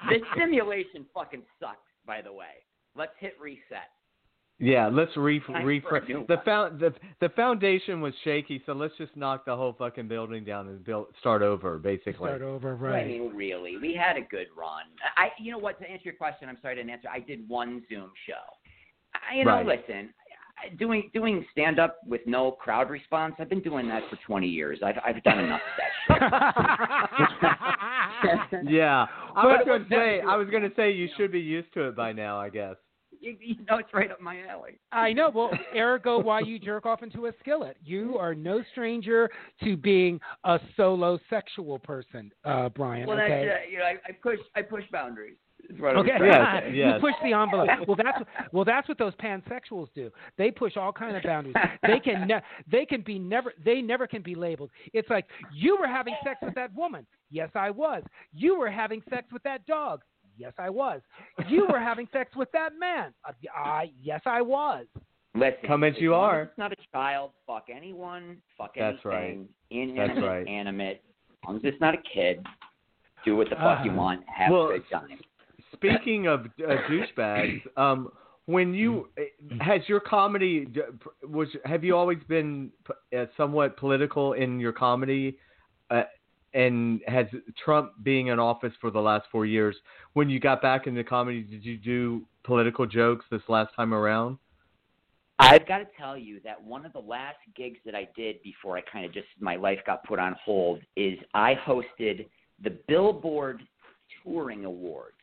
[0.09, 2.63] this simulation fucking sucks, by the way.
[2.95, 3.89] Let's hit reset.
[4.59, 6.07] Yeah, let's re- Time refresh.
[6.07, 6.43] The one.
[6.43, 6.91] found the
[7.21, 11.07] the foundation was shaky, so let's just knock the whole fucking building down and build
[11.19, 12.13] start over, basically.
[12.15, 13.03] start over right?
[13.03, 14.81] I mean, really, we had a good run.
[15.15, 15.79] I, you know what?
[15.79, 17.07] To answer your question, I'm sorry I didn't answer.
[17.07, 18.33] I did one Zoom show.
[19.31, 19.65] I, you know, Right.
[19.87, 20.09] listen,
[20.79, 23.35] doing doing stand up with no crowd response.
[23.37, 24.79] I've been doing that for 20 years.
[24.83, 28.63] I've I've done enough of that shit.
[28.67, 31.89] Yeah, I was gonna say I was going to say you should be used to
[31.89, 32.75] it by now, I guess.
[33.21, 34.79] you, you know, it's right up my alley.
[34.91, 35.31] I know.
[35.33, 37.77] Well, ergo, why you jerk off into a skillet?
[37.83, 39.29] You are no stranger
[39.63, 43.07] to being a solo sexual person, uh, Brian.
[43.07, 43.45] Well, okay.
[43.45, 45.37] that's uh, you know, I, I push I push boundaries.
[45.69, 46.17] Is what I'm Okay.
[46.17, 46.93] trying Yes, yes.
[46.95, 47.67] You push the envelope.
[47.87, 48.21] Well, that's
[48.53, 50.09] well, that's what those pansexuals do.
[50.37, 51.55] They push all kind of boundaries.
[51.81, 54.69] They can ne- they can be never they never can be labeled.
[54.93, 57.05] It's like you were having sex with that woman.
[57.29, 58.03] Yes, I was.
[58.33, 60.01] You were having sex with that dog.
[60.37, 61.01] Yes, I was.
[61.49, 63.13] You were having sex with that man.
[63.27, 64.85] Uh, I yes, I was.
[65.35, 66.41] Listen, Come as you long are.
[66.43, 67.31] It's not a child.
[67.45, 68.37] Fuck anyone.
[68.57, 69.23] Fuck That's right.
[69.25, 69.47] anything.
[69.69, 70.47] Inanimate, right.
[70.47, 71.01] animate.
[71.43, 72.43] As long as it's not a kid,
[73.25, 73.99] do what the fuck you Uh-huh.
[73.99, 74.23] want.
[74.27, 75.19] Have Well, a good time.
[75.73, 78.09] Speaking of uh, douchebags, um,
[78.45, 79.09] when you
[79.59, 80.81] has your comedy d-
[81.27, 82.71] was have you always been
[83.15, 85.37] uh, somewhat political in your comedy,
[85.91, 86.03] uh,
[86.57, 87.27] and has
[87.63, 89.75] Trump being in office for the last four years?
[90.13, 94.39] When you got back into comedy, did you do political jokes this last time around?
[95.37, 98.75] I've got to tell you that one of the last gigs that I did before
[98.75, 102.27] I kind of just my life got put on hold is I hosted
[102.63, 103.61] the Billboard
[104.23, 105.13] Touring Awards.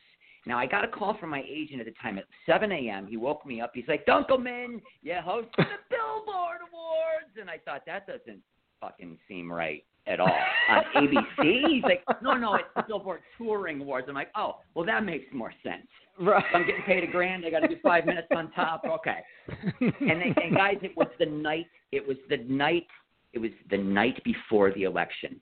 [0.45, 3.07] Now I got a call from my agent at the time at 7 a.m.
[3.07, 3.71] He woke me up.
[3.73, 8.41] He's like, "Dunkleman, you hosted the Billboard Awards," and I thought that doesn't
[8.79, 10.37] fucking seem right at all
[10.69, 11.61] on ABC.
[11.67, 15.25] He's like, "No, no, it's the Billboard Touring Awards." I'm like, "Oh, well, that makes
[15.33, 15.87] more sense."
[16.19, 16.43] Right.
[16.49, 17.45] If I'm getting paid a grand.
[17.45, 18.83] I got to do five minutes on top.
[18.85, 19.19] Okay
[19.81, 21.67] and they, and guys, it was the night.
[21.91, 22.87] It was the night.
[23.33, 25.39] It was the night before the election,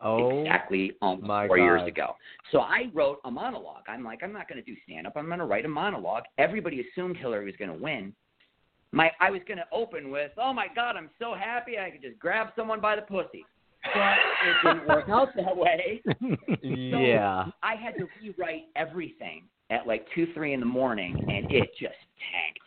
[0.00, 2.14] Oh, exactly almost my four years ago.
[2.52, 3.82] So I wrote a monologue.
[3.88, 5.14] I'm like, I'm not going to do stand up.
[5.16, 6.24] I'm going to write a monologue.
[6.38, 8.12] Everybody assumed Hillary was going to win.
[8.92, 12.02] My, I was going to open with, "Oh my God, I'm so happy I could
[12.02, 13.44] just grab someone by the pussy,"
[13.82, 14.16] but
[14.46, 16.02] it didn't work out that way.
[16.62, 17.46] yeah.
[17.62, 21.94] I had to rewrite everything at like two, three in the morning, and it just
[22.32, 22.60] tanked.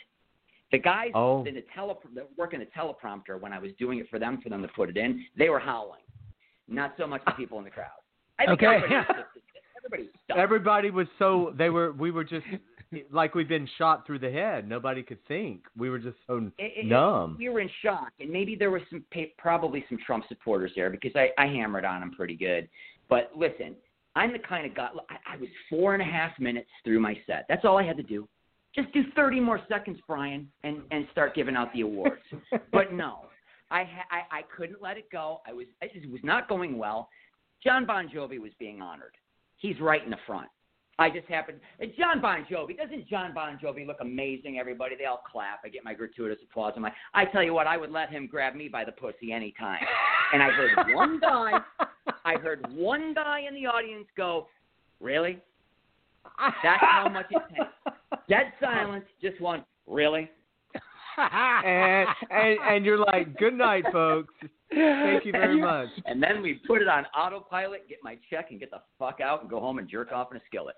[0.72, 1.43] The guys Oh.
[1.45, 4.49] in the tele that working the teleprompter when I was doing it for them, for
[4.49, 6.01] them to put it in, they were howling.
[6.68, 7.88] Not so much the people in the crowd.
[8.38, 8.76] I think Okay.
[8.76, 8.95] everybody
[9.78, 10.10] everybody.
[10.36, 12.45] Everybody was so they were we were just
[13.12, 14.68] like we'd been shot through the head.
[14.68, 15.62] Nobody could think.
[15.78, 17.36] We were just so It- it- numb.
[17.38, 19.06] We were in shock, and maybe there was some
[19.38, 22.68] probably some Trump supporters there because I, I hammered on him pretty good.
[23.08, 23.76] But listen,
[24.16, 24.90] I'm the kind of guy.
[25.10, 27.46] I, I was four and a half minutes through my set.
[27.48, 28.28] That's all I had to do.
[28.76, 32.22] Just do 30 more seconds, Brian, and and start giving out the awards.
[32.72, 33.26] but no,
[33.72, 33.82] I,
[34.12, 35.42] I I couldn't let it go.
[35.48, 37.10] I was it was not going well.
[37.64, 39.16] John Bon Jovi was being honored.
[39.58, 40.48] He's right in the front.
[41.00, 41.60] I just happened.
[41.80, 44.60] and John Bon Jovi doesn't John Bon Jovi look amazing?
[44.60, 45.62] Everybody, they all clap.
[45.64, 46.74] I get my gratuitous applause.
[46.76, 49.32] I'm like, I tell you what, I would let him grab me by the pussy
[49.32, 49.82] anytime.
[50.34, 51.52] And I heard one guy,
[52.26, 54.47] I heard one guy in the audience go,
[55.00, 55.39] "Really?
[56.64, 57.97] That's how much it takes."
[58.28, 59.06] Dead silence.
[59.22, 59.64] Just one.
[59.88, 60.30] Really?
[61.18, 64.34] and, and and you're like, good night, folks.
[64.80, 65.90] Thank you very much.
[66.06, 69.42] And then we put it on autopilot, get my check, and get the fuck out
[69.42, 70.76] and go home and jerk off in a skillet.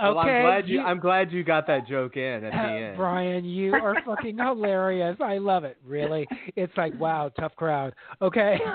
[0.00, 0.02] Okay.
[0.02, 2.88] Well, I'm glad you, you- I'm glad you got that joke in at the Uh,
[2.88, 2.96] end.
[2.96, 5.16] Brian, you are fucking hilarious.
[5.20, 5.76] I love it.
[5.84, 6.26] Really,
[6.56, 7.94] it's like wow, tough crowd.
[8.20, 8.58] Okay.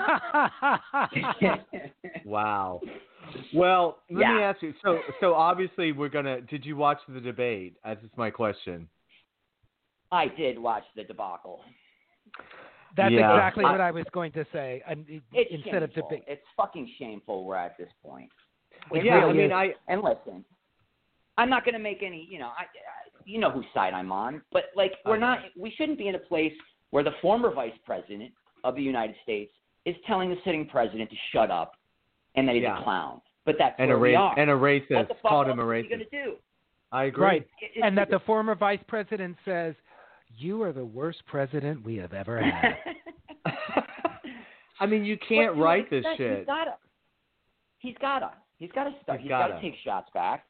[2.24, 2.80] Wow.
[3.54, 4.74] Well, let me ask you.
[4.84, 6.40] So, so obviously we're gonna.
[6.40, 7.74] Did you watch the debate?
[7.84, 8.88] That's just my question.
[10.12, 11.60] I did watch the debacle.
[12.96, 13.32] That's Yeah.
[13.34, 14.82] exactly what I was going to say.
[14.86, 16.10] And It's instead of shameful.
[16.10, 18.30] debate, It's fucking shameful we're at this point.
[18.92, 19.52] It yeah, I mean, is.
[19.52, 19.74] I.
[19.88, 20.44] And listen,
[21.38, 22.66] I'm not going to make any, you know, I, I,
[23.24, 25.26] you know whose side I'm on, but like we're I know.
[25.26, 26.52] not, we shouldn't be in a place
[26.90, 28.32] where the former vice president
[28.64, 29.52] of the United States
[29.84, 31.72] is telling the sitting president to shut up
[32.34, 32.80] and that he's Yeah.
[32.80, 33.20] a clown.
[33.46, 34.38] But that's And a where we ra- are.
[34.38, 34.90] and a racist.
[34.90, 36.10] what racist the fuck called else him a are we going racist.
[36.10, 36.36] to do?
[36.92, 37.24] I agree.
[37.24, 37.46] right?
[37.60, 39.74] It- And that the former vice president says,
[40.38, 42.74] "You are the worst president we have ever had."
[44.80, 46.38] I mean, you can't you write this shit.
[46.38, 46.74] He's gotta.
[47.78, 48.30] He's gotta.
[48.58, 49.20] He's gotta start.
[49.20, 49.62] He's He's gotta gotta.
[49.62, 50.44] take shots back.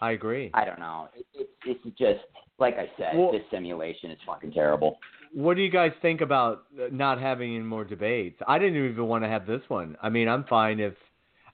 [0.00, 0.50] I agree.
[0.54, 1.08] I don't know.
[1.16, 2.20] It, it, it's just
[2.58, 3.16] like I said.
[3.16, 4.98] Well- this simulation is fucking terrible.
[5.32, 8.40] What do you guys think about uh, not having any more debates?
[8.46, 9.96] I didn't even want to have this one.
[10.02, 10.94] I mean, I'm fine if.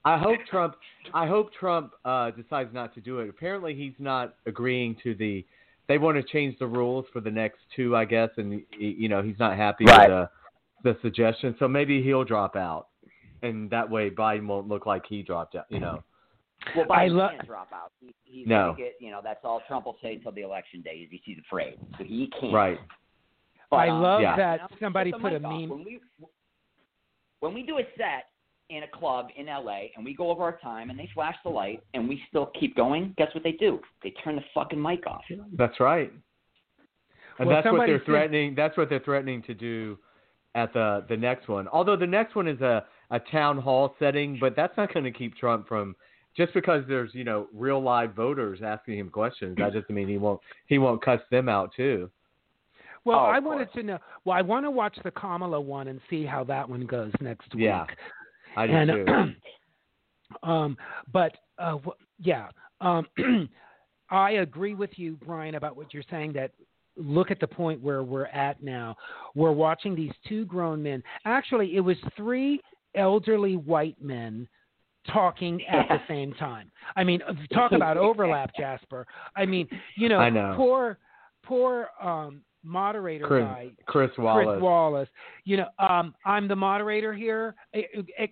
[0.04, 0.74] I hope Trump.
[1.14, 3.28] I hope Trump uh, decides not to do it.
[3.28, 5.44] Apparently, he's not agreeing to the.
[5.92, 9.22] They want to change the rules for the next two, I guess, and you know
[9.22, 10.08] he's not happy Right.
[10.08, 10.28] with
[10.84, 11.54] the, the suggestion.
[11.58, 12.86] So maybe he'll drop out,
[13.42, 15.66] and that way Biden won't look like he dropped out.
[15.68, 16.02] You know.
[16.74, 17.92] Well, I Biden lo- can't drop out.
[18.00, 18.68] He, he's No.
[18.72, 18.94] gonna get.
[19.00, 20.92] You know, that's all Trump will say until the election day.
[21.04, 22.54] Is he- he's afraid, so he can't.
[22.54, 22.78] Right.
[23.70, 24.36] But, I um, love Yeah.
[24.36, 25.60] that somebody put put a mic off.
[25.60, 25.68] meme.
[25.68, 26.00] When we
[27.40, 28.28] when we do a set
[28.76, 31.50] in a club in LA and we go over our time and they flash the
[31.50, 33.80] light and we still keep going, guess what they do?
[34.02, 35.22] They turn the fucking mic off.
[35.56, 36.10] That's right.
[37.38, 38.54] And Well, that's what they're said- threatening.
[38.54, 39.98] That's what they're threatening to do
[40.54, 41.66] at the the next one.
[41.68, 45.10] Although the next one is a a town hall setting, but that's not going to
[45.10, 45.94] keep Trump from
[46.36, 49.56] just because there's you know real live voters asking him questions.
[49.58, 52.10] That doesn't mean he won't he won't cuss them out too.
[53.04, 53.80] Well, Oh, I wanted course.
[53.80, 53.98] to know.
[54.24, 57.52] Well, I want to watch the Kamala one and see how that one goes next
[57.54, 57.64] week.
[57.64, 57.84] Yeah,
[58.56, 59.34] I do and too.
[60.48, 60.76] um,
[61.12, 62.48] but uh, wh- yeah,
[62.80, 63.06] um,
[64.10, 66.32] I agree with you, Brian, about what you're saying.
[66.34, 66.52] That
[66.96, 68.96] look at the point where we're at now.
[69.34, 71.02] We're watching these two grown men.
[71.24, 72.60] Actually, it was three
[72.94, 74.46] elderly white men
[75.10, 76.70] talking at the same time.
[76.96, 79.06] I mean, uh, talk about overlap, Jasper.
[79.36, 80.54] I mean, you know, I know.
[80.56, 80.98] poor,
[81.42, 84.46] poor um, moderator Chris, guy Chris Wallace.
[84.46, 85.08] Chris Wallace.
[85.44, 87.54] You know, um, I'm the moderator here.
[87.74, 87.84] I,
[88.18, 88.28] I,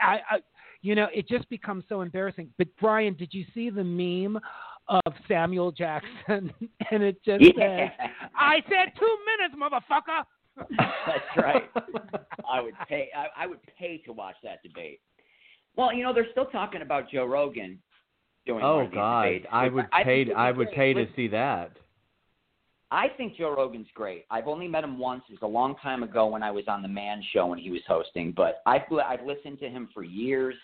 [0.00, 0.38] I, I,
[0.82, 2.48] you know, it just becomes so embarrassing.
[2.58, 4.40] But Brian, did you see the meme
[4.88, 6.52] of Samuel Jackson?
[6.90, 7.90] and it just Yeah.
[7.98, 10.24] says, "I said two minutes, motherfucker."
[10.78, 11.70] That's right.
[12.50, 13.10] I would pay.
[13.16, 15.00] I, I would pay to watch that debate.
[15.76, 17.78] Well, you know, they're still talking about Joe Rogan
[18.46, 19.46] doing one Oh of these God.
[19.52, 20.24] I would I pay.
[20.24, 20.76] think I it'd be would great.
[20.76, 21.72] pay to see that.
[22.90, 24.24] I think Joe Rogan's great.
[24.30, 25.22] I've only met him once.
[25.28, 27.70] It was a long time ago when I was on the Man Show when he
[27.70, 28.32] was hosting.
[28.32, 30.54] But I've I've listened to him for years.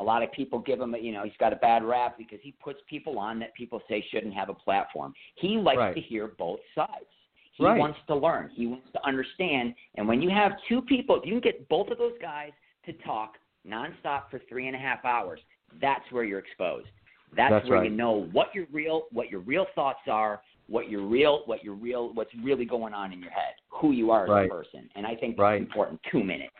[0.00, 2.38] A lot of people give him, a, you know, he's got a bad rap because
[2.42, 5.14] he puts people on that people say shouldn't have a platform.
[5.36, 5.94] He likes Right.
[5.94, 7.06] to hear both sides.
[7.52, 7.78] He Right.
[7.78, 8.50] wants to learn.
[8.50, 9.74] He wants to understand.
[9.94, 12.52] And when you have two people, if you can get both of those guys
[12.86, 15.40] to talk nonstop for three and a half hours,
[15.80, 16.88] that's where you're exposed.
[17.36, 17.90] That's, That's where right.
[17.90, 21.74] you know what your real what your real thoughts are, what your real what your
[21.74, 24.46] real what's really going on in your head, who you are as Right.
[24.46, 24.88] a person.
[24.96, 25.60] And I think that's Right.
[25.60, 26.00] important.
[26.10, 26.54] Two minutes.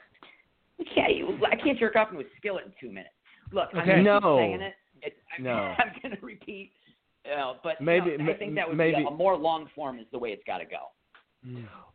[0.81, 1.15] I can't.
[1.15, 3.15] you- I can't jerk off into a skillet in two minutes.
[3.53, 4.03] Look, I'm Okay.
[4.03, 4.21] No.
[4.39, 4.75] saying it.
[5.03, 5.53] it I'm, No.
[5.79, 6.73] I'm going to repeat.
[7.25, 9.99] Uh, but Maybe- no, I think that would maybe- be a, a more long form
[9.99, 10.89] is the way it's got to go.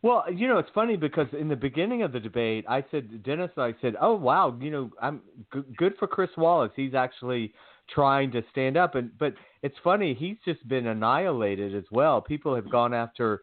[0.04, 3.50] Well, you know, it's funny because in the beginning of the debate, I said, Dennis,
[3.58, 5.22] I said, oh wow, you know, I'm
[5.54, 6.72] g- good for Chris Wallace.
[6.76, 7.52] He's actually
[7.94, 9.34] trying to stand up, and but
[9.64, 12.22] it's funny, he's just been annihilated as well.
[12.22, 13.42] People have gone after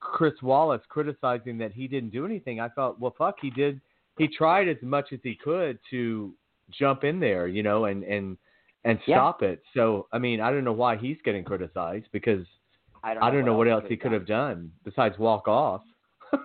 [0.00, 2.60] Chris Wallace, criticizing that he didn't do anything.
[2.60, 3.80] I thought, well, fuck, he did.
[4.18, 6.34] He tried as much as he could to
[6.70, 8.36] jump in there, you know, and and
[8.84, 9.16] and Yeah.
[9.16, 9.62] stop it.
[9.74, 12.46] So, I mean, I don't know why he's getting criticized because
[13.02, 13.22] I don't.
[13.22, 14.20] I don't know what else could've he could done.
[14.20, 15.82] have done besides walk off.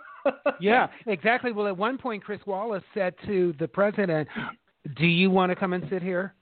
[0.59, 1.53] Yeah, exactly.
[1.53, 4.27] Well, at one point, Chris Wallace said to the president,
[4.97, 6.33] "Do you want to come and sit here?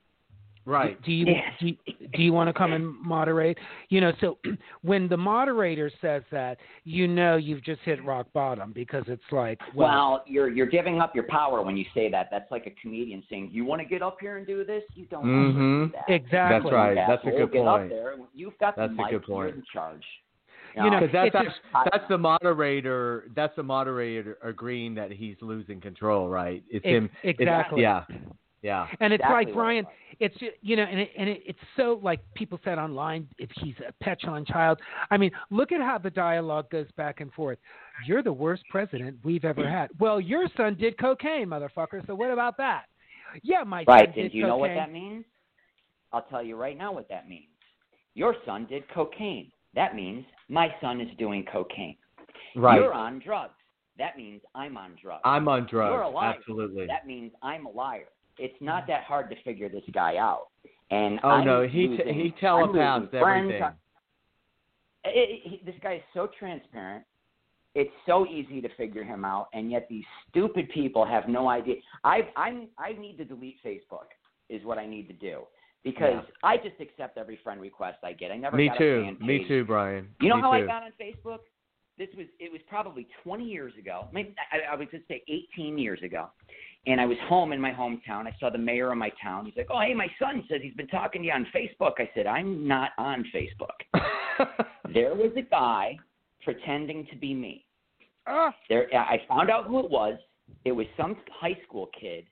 [0.67, 1.01] Right.
[1.03, 1.53] Do you Yes.
[1.61, 1.75] do you,
[2.13, 3.57] do you want to come and moderate?
[3.87, 4.37] You know, so
[4.81, 9.59] when the moderator says that, you know you've just hit rock bottom because it's like,
[9.73, 12.27] well, Well, you're you're giving up your power when you say that.
[12.29, 14.83] That's like a comedian saying, "You want to get up here and do this?
[14.93, 15.85] You don't want to Mhm.
[15.87, 16.59] do that." exactly.
[16.69, 16.89] That's right.
[16.89, 17.37] You That's a asshole.
[17.45, 17.83] good get point.
[17.83, 18.15] Up there.
[18.35, 19.11] You've got That's the a mic.
[19.11, 19.47] good point.
[19.47, 20.03] You're in charge.
[20.75, 23.29] You know, Because that's it's just- that's the moderator.
[23.35, 26.27] That's the moderator agreeing that he's losing control.
[26.29, 26.61] Right.
[26.69, 27.05] It's Ex- him.
[27.23, 27.81] it's- exactly.
[27.83, 28.03] yeah.
[28.67, 28.85] Yeah.
[28.99, 29.85] And it's Exactly like Brian.
[30.19, 33.25] It's you know, and it, and it, it's so like people said online.
[33.37, 34.77] If he's a petulant child,
[35.09, 37.59] I mean, look at how the dialogue goes back and forth.
[38.05, 39.89] You're the worst president we've ever had.
[39.99, 42.05] Well, your son did cocaine, motherfucker.
[42.07, 42.83] So what about that?
[43.41, 44.09] Yeah, my Right.
[44.09, 45.23] son did you know what that means?
[46.11, 47.47] I'll tell you right now what that means.
[48.15, 49.49] Your son did cocaine.
[49.75, 51.95] That means my son is doing cocaine.
[52.55, 52.81] Right.
[52.81, 53.53] You're on drugs.
[53.97, 55.21] That means I'm on drugs.
[55.23, 55.93] I'm on drugs.
[55.93, 56.35] You're a liar.
[56.37, 56.85] Absolutely.
[56.87, 58.07] That means I'm a liar.
[58.39, 60.47] It's not that hard to figure this guy out.
[60.91, 63.61] And oh I'm no, he losing, t- he telepaths everything.
[65.03, 67.03] It, it, he, this guy is so transparent.
[67.75, 71.75] It's so easy to figure him out, and yet these stupid people have no idea.
[72.03, 74.07] I I'm I need to delete Facebook
[74.49, 75.41] is what I need to do
[75.83, 76.21] because Yeah.
[76.43, 78.31] I just accept every friend request I get.
[78.31, 79.15] I never Me got too.
[79.21, 80.07] Me too, Brian.
[80.21, 81.39] You know Me how I got on Facebook?
[81.97, 84.07] This was it was probably 20 years ago.
[84.13, 86.29] Maybe I, I would just say 18 years ago.
[86.87, 88.27] And I was home in my hometown.
[88.27, 89.45] I saw the mayor of my town.
[89.45, 92.09] He's like, "Oh, hey, my son says he's been talking to you on Facebook." I
[92.15, 93.77] said, "I'm not on Facebook."
[94.93, 95.97] there was a guy
[96.43, 97.65] pretending to be me.
[98.25, 100.17] Ah, There, I found out who it was.
[100.63, 102.25] It was some high school kid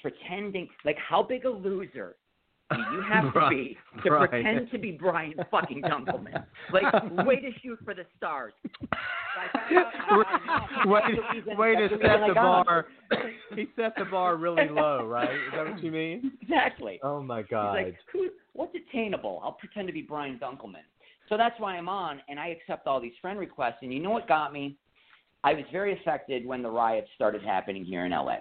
[0.00, 0.68] pretending.
[0.84, 2.16] Like, how big a loser
[2.92, 4.30] you have to be to right.
[4.30, 6.44] pretend to be Brian fucking Dunkleman?
[6.72, 6.84] Like,
[7.26, 8.52] way to shoot for the stars.
[10.86, 11.00] Way,
[11.56, 12.86] way to that's the reason set the bar.
[13.54, 15.30] He set the bar really low, right?
[15.30, 16.32] Is that what you mean?
[16.42, 17.00] Exactly.
[17.02, 17.72] Oh my He's God.
[17.72, 19.40] like, Who, what's attainable?
[19.42, 20.84] I'll pretend to be Brian Dunkleman.
[21.28, 23.76] So that's why I'm on, and I accept all these friend requests.
[23.82, 24.76] And you know what got me?
[25.44, 28.36] I was very affected when the riots started happening here in LA.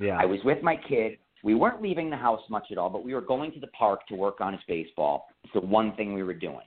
[0.00, 0.16] yeah.
[0.18, 1.18] I was with my kid.
[1.42, 4.06] We weren't leaving the house much at all, but we were going to the park
[4.08, 5.28] to work on his baseball.
[5.44, 6.66] It's the one thing we were doing.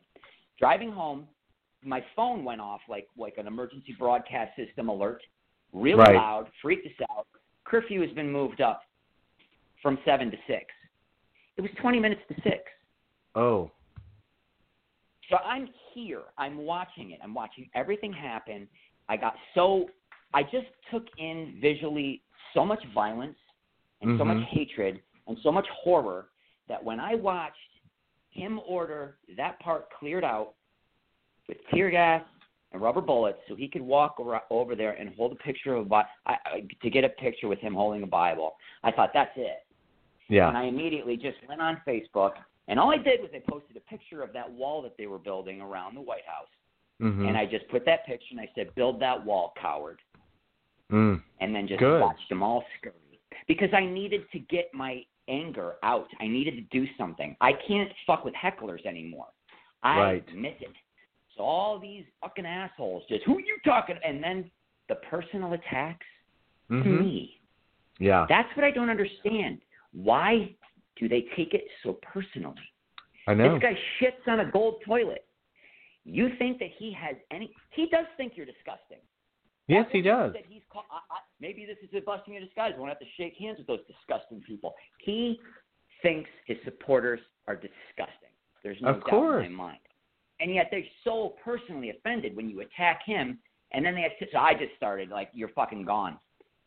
[0.60, 1.28] Driving home,
[1.84, 5.22] my phone went off like like an emergency broadcast system alert,
[5.74, 6.16] really Right.
[6.16, 7.28] loud, freaked us out.
[7.66, 8.82] Curfew has been moved up
[9.82, 10.66] from seven to six.
[11.58, 12.64] It was 20 minutes to six.
[13.36, 13.70] oh.
[15.30, 16.24] So I'm here.
[16.38, 17.20] I'm watching it.
[17.24, 18.68] I'm watching everything happen.
[19.10, 19.90] I got so
[20.34, 22.22] I just took in visually
[22.54, 23.38] so much violence
[24.04, 24.38] and so Mhm.
[24.38, 26.30] much hatred and so much horror
[26.68, 27.58] that when I watched
[28.30, 30.56] him order that part cleared out
[31.48, 32.24] with tear gas
[32.72, 35.90] and rubber bullets so he could walk over there and hold a picture of a
[35.90, 38.58] Bi- I, to get a picture with him holding a Bible.
[38.84, 39.66] I thought that's it.
[40.30, 40.48] Yeah.
[40.48, 42.34] And I immediately just went on Facebook,
[42.68, 45.20] and all I did was I posted a picture of that wall that they were
[45.20, 46.50] building around the White House,
[47.00, 47.28] Mhm.
[47.28, 50.02] and I just put that picture and I said, "Build that wall, coward,"
[50.90, 51.22] Mm.
[51.40, 52.02] and then just Good.
[52.02, 52.96] watched them all scurry
[53.48, 56.08] because I needed to get my anger out.
[56.20, 57.36] I needed to do something.
[57.42, 59.28] I can't fuck with hecklers anymore.
[59.84, 60.34] I Right.
[60.34, 60.76] miss it.
[61.36, 64.52] So all these fucking assholes just who are you talking, and then
[64.88, 66.06] the personal attacks
[66.70, 67.00] to Mhm.
[67.00, 67.40] me.
[68.00, 68.26] Yeah.
[68.28, 69.62] That's what I don't understand.
[69.92, 70.56] Why
[70.96, 72.62] do they take it so personally?
[73.28, 73.54] I know.
[73.54, 75.26] This guy shits on a gold toilet.
[76.04, 77.54] You think that he has any?
[77.72, 79.00] He does think you're disgusting.
[79.68, 80.34] Yes, he does.
[80.34, 82.74] That he's call, I, I, maybe this is a busting in disguise.
[82.78, 84.74] Won't have to shake hands with those disgusting people.
[85.00, 85.40] He
[86.02, 88.30] thinks his supporters are disgusting.
[88.64, 89.46] There's no Of doubt course.
[89.46, 89.80] in my mind.
[90.40, 93.40] And yet they're so personally offended when you attack him
[93.72, 96.20] And then they had, so I just started like, you're fucking gone.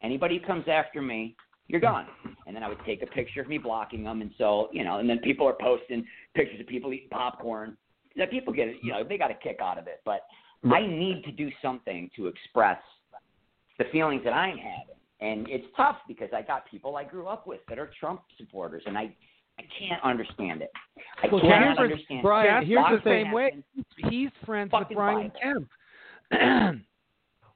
[0.02, 1.36] Anybody who comes after me,
[1.68, 1.86] you're hmm.
[1.86, 2.06] gone.
[2.46, 4.98] And then I would take a picture of me blocking them, and so you know,
[4.98, 7.76] and then people are posting pictures of people eating popcorn.
[8.16, 10.00] That people get, it, you know, they got a kick out of it.
[10.04, 10.22] But
[10.64, 12.78] I need to do something to express
[13.78, 17.46] the feelings that I'm having, and it's tough because I got people I grew up
[17.46, 19.14] with that are Trump supporters, and I
[19.58, 20.70] I can't understand it.
[21.22, 22.22] I Well, cannot Jasper- understand.
[22.22, 23.62] Brian, Jasper's here's the the same way.
[24.10, 25.66] He's friends with Brian Bible.
[26.30, 26.82] Kemp.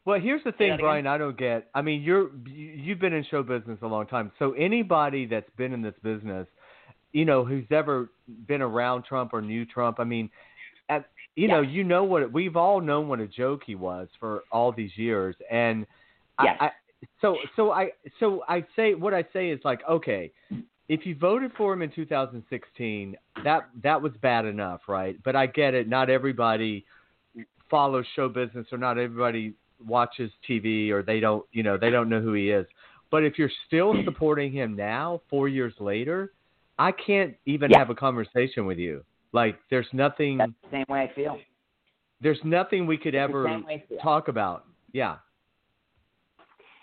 [0.07, 0.79] Well, here's the thing.
[0.81, 1.07] Brian.
[1.07, 1.69] I don't get.
[1.75, 5.75] I mean, you're you've been in show business a long time, so anybody that's been
[5.75, 6.47] in this business,
[7.13, 8.11] you know, who's ever
[8.49, 10.31] been around Trump or knew Trump, I mean,
[11.37, 14.73] you know, you know what we've all known what a joke he was for all
[14.73, 15.87] these years, and
[16.43, 16.57] Yes.
[16.61, 16.71] I, I
[17.21, 20.33] so so I so I say what I say is like, okay,
[20.89, 25.17] if you voted for him in 2016, that that was bad enough, right?
[25.25, 25.89] But I get it.
[25.89, 26.85] Not everybody
[27.71, 29.55] follows show business, or not everybody
[29.87, 32.67] watches TV, or they don't, you know, they don't know who he is.
[33.11, 36.33] But if you're still supporting him now, four years later,
[36.79, 37.79] I can't even Yeah.
[37.79, 39.05] have a conversation with you.
[39.33, 40.39] Like, there's nothing.
[40.39, 41.39] That's the same way I feel.
[42.21, 43.99] There's nothing we could ever same way I feel.
[43.99, 44.67] talk about.
[44.93, 45.17] Yeah.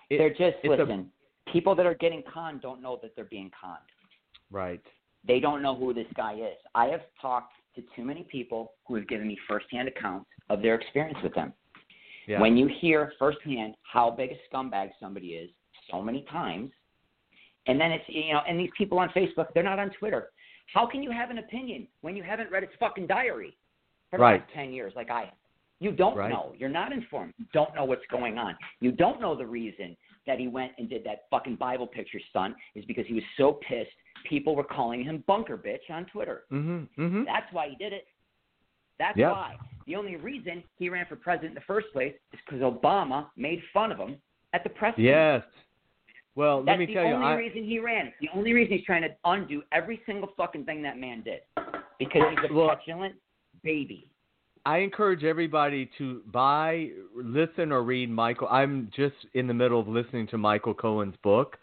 [0.10, 1.12] It- They're just it's a- listen.
[1.52, 3.80] people that are getting conned don't know that they're being conned.
[4.52, 4.82] right.
[5.28, 6.56] They don't know who this guy is.
[6.74, 10.76] I have talked to too many people who have given me firsthand accounts of their
[10.76, 11.52] experience with them.
[12.28, 12.40] Yeah.
[12.40, 15.50] When you hear firsthand how big a scumbag somebody is
[15.92, 16.72] so many times,
[17.66, 20.32] and then it's you know, and these people on Facebook, they're not on Twitter.
[20.74, 23.56] How can you have an opinion when you haven't read his fucking diary
[24.10, 25.34] for the last ten years like I have?
[25.80, 26.30] You don't Right.
[26.30, 26.54] know.
[26.58, 27.34] You're not informed.
[27.38, 28.58] You don't know what's going on.
[28.80, 29.96] You don't know the reason
[30.26, 33.54] that he went and did that fucking Bible picture stunt is because he was so
[33.54, 33.92] pissed
[34.26, 36.46] people were calling him bunker bitch on Twitter.
[36.52, 36.90] Mhm.
[36.98, 37.26] Mhm.
[37.26, 38.08] That's why he did it.
[38.98, 39.32] That's Yep.
[39.32, 39.58] why.
[39.86, 43.64] The only reason he ran for president in the first place is because Obama made
[43.72, 44.20] fun of him
[44.54, 44.98] at the press.
[44.98, 45.46] Yes.
[46.38, 48.08] Well, That's let me tell you, That's the only reason he ran.
[48.08, 51.40] It's the only reason he's trying to undo every single fucking thing that man did.
[51.98, 53.16] Because he's a Well- petulant
[53.64, 54.12] baby.
[54.64, 58.50] I encourage everybody to buy, listen, or read Michael.
[58.52, 61.58] I'm just in the middle of listening to Michael Cohen's book,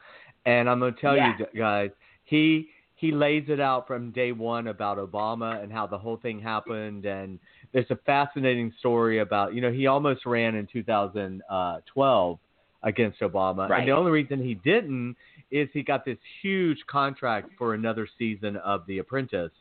[0.45, 1.37] and I'm going to tell Yeah.
[1.39, 1.91] you guys,
[2.25, 6.41] he he lays it out from day one about Obama and how the whole thing
[6.41, 7.39] happened, and
[7.73, 12.41] there's a fascinating story about you know he almost ran in 2012 uh,
[12.85, 13.81] against Obama, Right.
[13.81, 15.17] and the only reason he didn't
[15.51, 19.53] is he got this huge contract for another season of The Apprentice.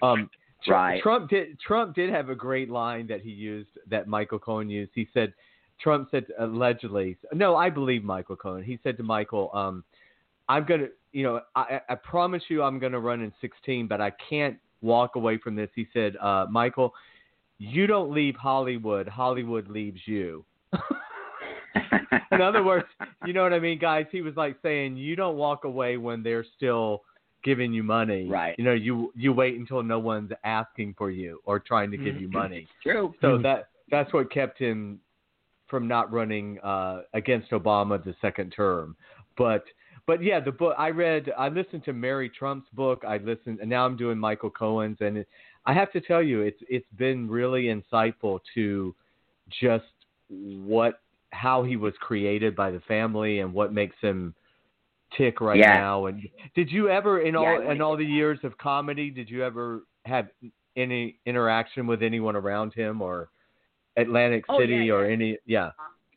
[0.00, 0.30] Um,
[0.66, 1.00] Right.
[1.00, 1.58] Trump did.
[1.60, 4.90] Trump did have a great line that he used that Michael Cohen used.
[4.92, 5.32] He said,
[5.80, 7.16] Trump said allegedly.
[7.32, 8.64] No, I believe Michael Cohen.
[8.64, 9.84] He said to Michael, um,
[10.48, 14.10] "I'm gonna, you know, I, I promise you, I'm gonna run in 16, but I
[14.28, 16.92] can't walk away from this." He said, uh, "Michael,
[17.58, 19.06] you don't leave Hollywood.
[19.06, 20.44] Hollywood leaves you."
[22.32, 22.86] in other words,
[23.26, 24.06] you know what I mean, guys.
[24.10, 27.02] He was like saying, "You don't walk away when they're still."
[27.44, 28.56] giving you money Right.
[28.58, 32.20] you know you you wait until no one's asking for you or trying to give
[32.20, 33.14] you money True.
[33.20, 34.98] so that that's what kept him
[35.68, 38.96] from not running uh, against Obama the second term.
[39.36, 39.64] But
[40.06, 43.04] but yeah, the book I read, I listened to Mary Trump's book.
[43.06, 45.28] I listened, and now I'm doing Michael Cohen's, and it,
[45.66, 48.94] I have to tell you, it's it's been really insightful to
[49.60, 49.84] just
[50.30, 51.00] what
[51.30, 54.34] how he was created by the family and what makes him
[55.16, 55.74] tick right Yeah.
[55.74, 56.06] now.
[56.06, 59.42] And did you ever in all Yeah, in all the years of comedy, did you
[59.44, 60.28] ever have
[60.76, 63.30] any interaction with anyone around him or
[63.96, 65.70] Atlantic Oh, City yeah, or any yeah.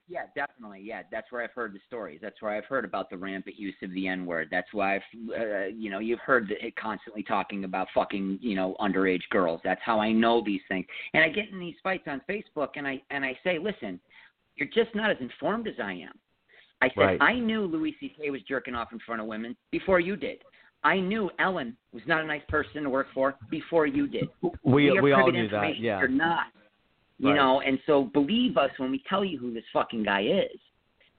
[0.08, 0.82] Yeah, definitely.
[0.82, 2.20] Yeah, that's where I've heard the stories.
[2.22, 4.50] That's where I've heard about the rampant use of the N word.
[4.52, 8.76] That's why I've, uh, you know, you've heard it constantly talking about fucking, you know,
[8.82, 9.62] underage girls.
[9.64, 10.86] That's how I know these things.
[11.14, 14.02] And I get in these fights on Facebook, and I and I say, listen,
[14.62, 16.14] you're just not as informed as I am.
[16.82, 17.22] I said Right.
[17.22, 18.30] I knew Louis C.K.
[18.30, 20.44] was jerking off in front of women before you did.
[20.84, 24.30] I knew Ellen was not a nice person to work for before you did.
[24.64, 25.78] We we all knew that.
[25.80, 26.00] Yeah.
[26.00, 26.48] You're not.
[27.20, 27.36] You Right.
[27.36, 30.60] know, and so believe us when we tell you who this fucking guy is.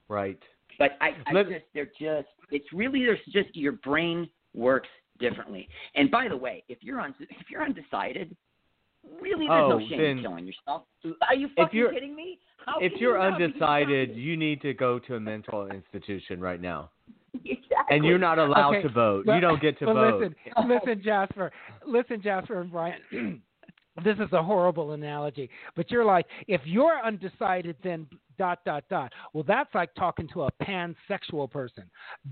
[0.08, 0.38] Right.
[0.80, 4.88] But I, I Let- just they're just it's really there's just your brain works
[5.20, 5.68] differently.
[5.94, 8.36] And by the way, if you're on, if you're undecided,
[9.20, 10.82] really there's Oh, no shame then- in killing yourself.
[11.28, 12.38] Are you fucking you're- kidding me?
[12.64, 14.16] How If you're you undecided, decided?
[14.16, 16.90] you need to go to a mental institution right now.
[17.44, 17.66] exactly.
[17.90, 19.26] And you're not allowed Okay, to vote.
[19.26, 20.20] but- you don't get to but vote.
[20.20, 20.34] Listen,
[20.68, 21.50] listen, Jasper.
[21.86, 23.00] Listen, Jasper and Brian.
[24.04, 28.06] this is a horrible analogy, but you're like, if you're undecided, then
[28.38, 29.12] dot dot dot.
[29.34, 31.84] Well, that's like talking to a pansexual person.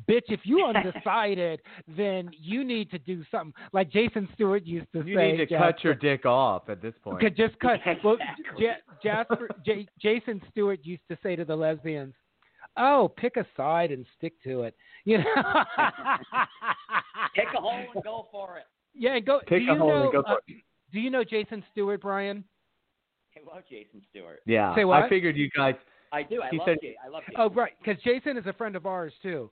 [0.09, 3.53] Bitch, if you undecided, then you need to do something.
[3.75, 5.33] Like Jason Stuart used to You say.
[5.33, 7.21] need to Jasper, cut your dick off at this point.
[7.21, 7.79] Could just cut.
[8.03, 8.65] Well, Exactly.
[8.67, 12.15] Ja- Jasper, J- Jason Stuart used to say to the lesbians,
[12.79, 15.25] "Oh, pick a side and stick to it." You know.
[17.35, 18.65] Pick a hole and go for it.
[18.95, 19.41] Yeah, go.
[19.41, 20.41] Pick do you a hole know, and go uh, for
[20.93, 22.45] Do you know Jason Stuart, Brian?
[23.37, 24.41] I love Jason Stuart.
[24.47, 25.03] Yeah, Say what?
[25.03, 25.75] I figured you guys.
[26.13, 26.43] I do.
[26.43, 26.97] I He love said- Jason.
[27.05, 27.41] I love oh, Jason.
[27.41, 29.51] Oh, right, because Jason is a friend of ours too.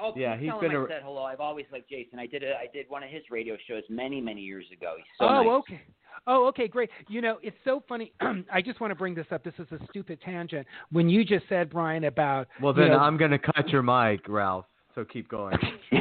[0.00, 1.24] Oh, Yeah, please he's tell been him a- I said hello.
[1.24, 2.18] I've always liked Jason.
[2.18, 4.94] I did a, I did one of his radio shows many, many years ago.
[4.96, 5.46] He's so oh, nice.
[5.46, 5.82] okay.
[6.26, 6.88] Oh, okay, great.
[7.08, 8.12] You know, it's so funny.
[8.52, 9.44] I just want to bring this up.
[9.44, 10.66] This is a stupid tangent.
[10.92, 13.82] When you just said, Brian, about Well, you then know, I'm going to cut your
[13.82, 14.66] mic, Ralph.
[14.94, 15.56] So keep going.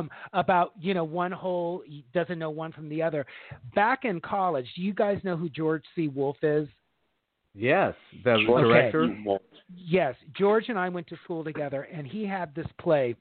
[0.00, 3.26] um, about you know one hole he doesn't know one from the other.
[3.74, 6.08] Back in college, do you guys know who George C.
[6.08, 6.68] Wolfe is?
[7.54, 7.94] yes,
[8.24, 8.46] the Okay.
[8.46, 9.16] director.
[9.74, 13.14] Yes, George and I went to school together, and he had this play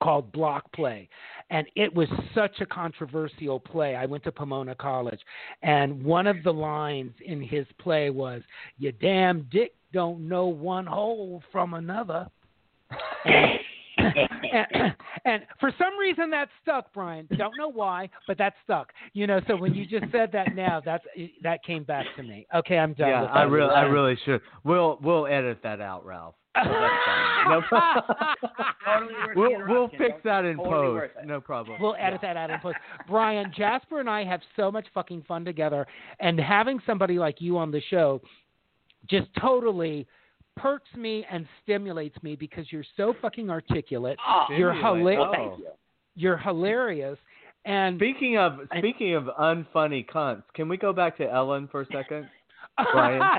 [0.00, 1.08] called Block Play,
[1.50, 3.96] and it was such a controversial play.
[3.96, 5.20] I went to Pomona College,
[5.62, 8.42] and one of the lines in his play was,
[8.78, 12.28] "You damn dick don't know one hole from another."
[15.24, 17.28] And, for some reason that stuck, Brian.
[17.36, 18.92] Don't know why, but that stuck.
[19.12, 21.04] You know, so when you just said that now, that's
[21.42, 22.46] that came back to me.
[22.54, 23.08] Okay, I'm done.
[23.08, 24.40] Yeah, I really, I really should.
[24.64, 26.34] We'll, we'll edit that out, Ralph.
[26.64, 27.50] So that's fine.
[27.50, 28.16] No problem.
[28.84, 31.26] Totally we'll, we'll fix that in totally post.
[31.26, 31.76] No problem.
[31.80, 32.78] We'll edit that out in post.
[33.06, 35.86] Brian, Jasper and I have so much fucking fun together,
[36.20, 38.20] and having somebody like you on the show
[39.08, 40.06] just totally
[40.58, 44.18] perks me and stimulates me because you're so fucking articulate.
[44.26, 45.18] Oh, You're Stimulate.
[45.18, 45.32] hila- well, Oh.
[45.50, 45.66] thank you.
[46.16, 47.18] You're hilarious,
[47.64, 51.82] and Speaking of I- speaking of unfunny cunts, can we go back to Ellen for
[51.82, 52.28] a second?
[52.92, 53.22] Brian?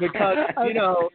[0.00, 0.36] because
[0.66, 1.08] you know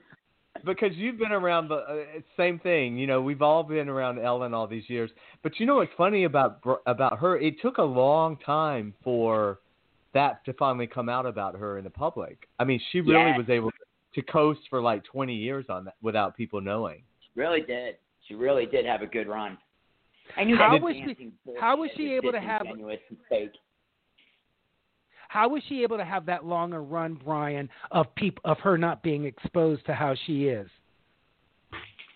[0.66, 1.96] because you've been around the uh,
[2.38, 5.10] same thing you know we've all been around ellen all these years
[5.44, 9.60] but you know what's funny about about her it took a long time for
[10.14, 13.38] that to finally come out about her in the public i mean she really Yes.
[13.38, 13.72] was able
[14.14, 17.96] to coast for like 20 years on that without people knowing She really did.
[18.28, 19.58] She really did have a good run.
[20.38, 22.68] I knew How was she- how was she able to have-
[23.30, 23.52] fake.
[25.30, 28.78] how was she able to have that long a run, Brian, of peop- of her
[28.78, 30.70] not being exposed to how she is?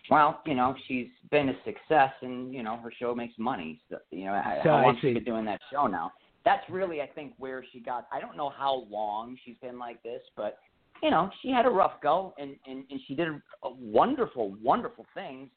[0.10, 3.80] Well, you know, she's been a success, and you know, her show makes money.
[3.90, 5.02] So, you know, how, So how I long see.
[5.02, 6.12] she's been doing that show now?
[6.46, 8.08] That's really, I think, where she got.
[8.14, 10.60] I don't know how long she's been like this, but
[11.04, 13.28] you know, she had a rough go, and and, and she did
[13.64, 15.50] a wonderful, wonderful things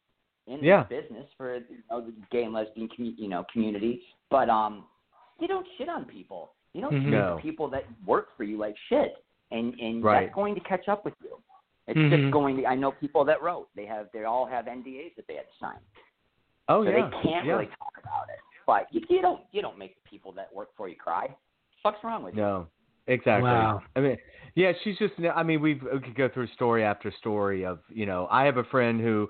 [0.46, 0.84] in Yeah.
[0.88, 4.02] this business for you know, the gay and lesbian commu- you know community.
[4.30, 4.86] But um,
[5.38, 6.52] you don't shit on people.
[6.72, 7.02] You don't Mhm.
[7.02, 7.38] treat No.
[7.40, 10.24] people that work for you like shit, and and Right.
[10.24, 11.36] that's going to catch up with you.
[11.86, 12.10] It's Mhm.
[12.10, 12.66] just going to.
[12.66, 13.68] I know people that wrote.
[13.74, 14.10] They have.
[14.12, 15.78] They all have NDAs that they had to sign,
[16.68, 17.52] oh so yeah they can't yeah.
[17.52, 18.40] really talk about it.
[18.68, 19.40] But you, you don't.
[19.50, 21.34] You don't make the people that work for you cry.
[21.82, 22.42] What's wrong with you?
[22.42, 22.66] No,
[23.06, 23.48] exactly.
[23.48, 23.82] Wow.
[23.96, 24.16] I mean,
[24.54, 25.14] yeah, she's just.
[25.34, 28.28] I mean, we've we could go through story after story of you know.
[28.30, 29.26] I have a friend who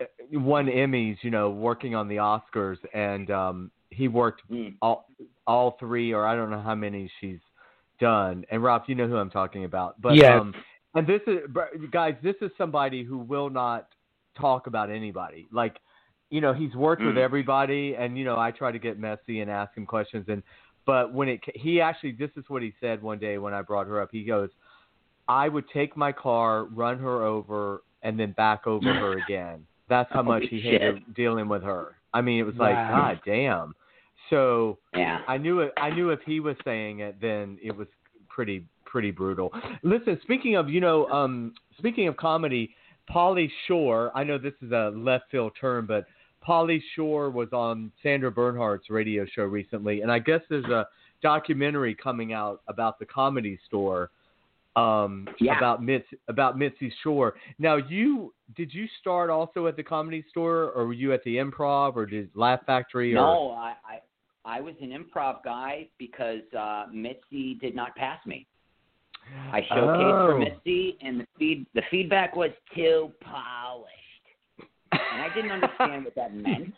[0.00, 4.76] uh, won Emmys, you know, working on the Oscars, and um he worked Mm.
[4.80, 5.06] all
[5.46, 7.40] all three or I don't know how many she's
[8.00, 8.46] done.
[8.50, 10.00] And Rob, you know who I'm talking about.
[10.00, 10.40] But Yes.
[10.40, 10.54] um
[10.94, 11.40] and this is
[11.90, 13.88] guys, this is somebody who will not
[14.34, 15.46] talk about anybody.
[15.52, 15.76] Like
[16.32, 17.24] you know, he's worked with Mm.
[17.28, 20.42] everybody and you know, I try to get messy and ask him questions and
[20.86, 23.86] but when it he actually this is what he said one day when I brought
[23.86, 24.08] her up.
[24.10, 24.48] He goes,
[25.28, 30.10] "I would take my car, run her over and then back over her again." That's
[30.10, 31.98] how much he hated dealing with her.
[32.14, 32.90] I mean, it was like, Wow.
[32.90, 33.74] God damn.
[34.30, 35.20] So Yeah.
[35.28, 35.72] I knew it.
[35.76, 37.88] I knew if he was saying it, then it was
[38.28, 39.52] pretty pretty brutal.
[39.82, 42.74] Listen, speaking of you know, um, speaking of comedy,
[43.10, 44.10] Pauly Shore.
[44.14, 46.06] I know this is a left field term, but
[46.46, 50.86] Pauly Shore was on Sandra Bernhard's radio show recently, and I guess there's a
[51.22, 54.10] documentary coming out about the comedy store.
[54.74, 55.58] Um, Yeah.
[55.58, 57.34] about Mitz about Mitzi Shore.
[57.58, 61.36] Now, you did you start also at the comedy store, or were you at the
[61.36, 63.12] Improv, or did Laugh Factory?
[63.12, 64.00] Or, No, I, I
[64.44, 68.46] I was an improv guy because uh, Mitzi did not pass me.
[69.52, 70.38] I showcased for Oh.
[70.38, 73.92] Mitzi, and the feed the feedback was too polished,
[75.12, 76.72] and I didn't understand what that meant.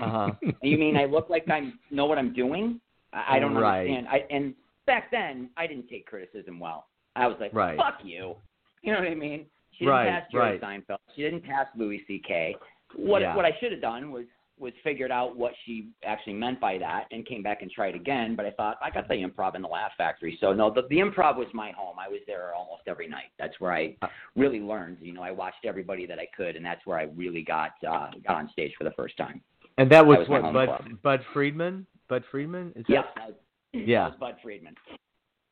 [0.00, 0.32] Uh-huh.
[0.62, 2.80] You mean I look like I know what I'm doing?
[3.12, 3.80] I, I don't Right.
[3.80, 4.08] understand.
[4.08, 4.54] I and
[4.86, 6.86] back then I didn't take criticism well.
[7.16, 7.76] I was like, Right.
[7.76, 8.34] "Fuck you,"
[8.82, 9.46] you know what I mean?
[9.72, 10.60] She didn't Right, pass Jerry right.
[10.60, 10.96] Seinfeld.
[11.14, 12.56] She didn't pass Louis C.K.
[12.96, 13.34] What Yeah.
[13.36, 14.24] what I should have done was
[14.62, 18.36] was figured out what she actually meant by that and came back and tried again.
[18.36, 20.38] But I thought I got the improv in the Laugh Factory.
[20.40, 21.96] So no, the, the improv was my home.
[21.98, 23.32] I was there almost every night.
[23.38, 23.96] That's where I
[24.36, 24.98] really learned.
[25.00, 28.10] You know, I watched everybody that I could, and that's where I really got uh,
[28.26, 29.42] got on stage for the first time.
[29.78, 31.02] And that was, That was what Bud club.
[31.02, 31.86] Bud Friedman.
[32.08, 32.72] Bud Friedman.
[32.76, 33.04] Is Yep.
[33.16, 33.28] That,
[33.72, 34.04] that- Yeah.
[34.04, 34.74] That was Bud Friedman.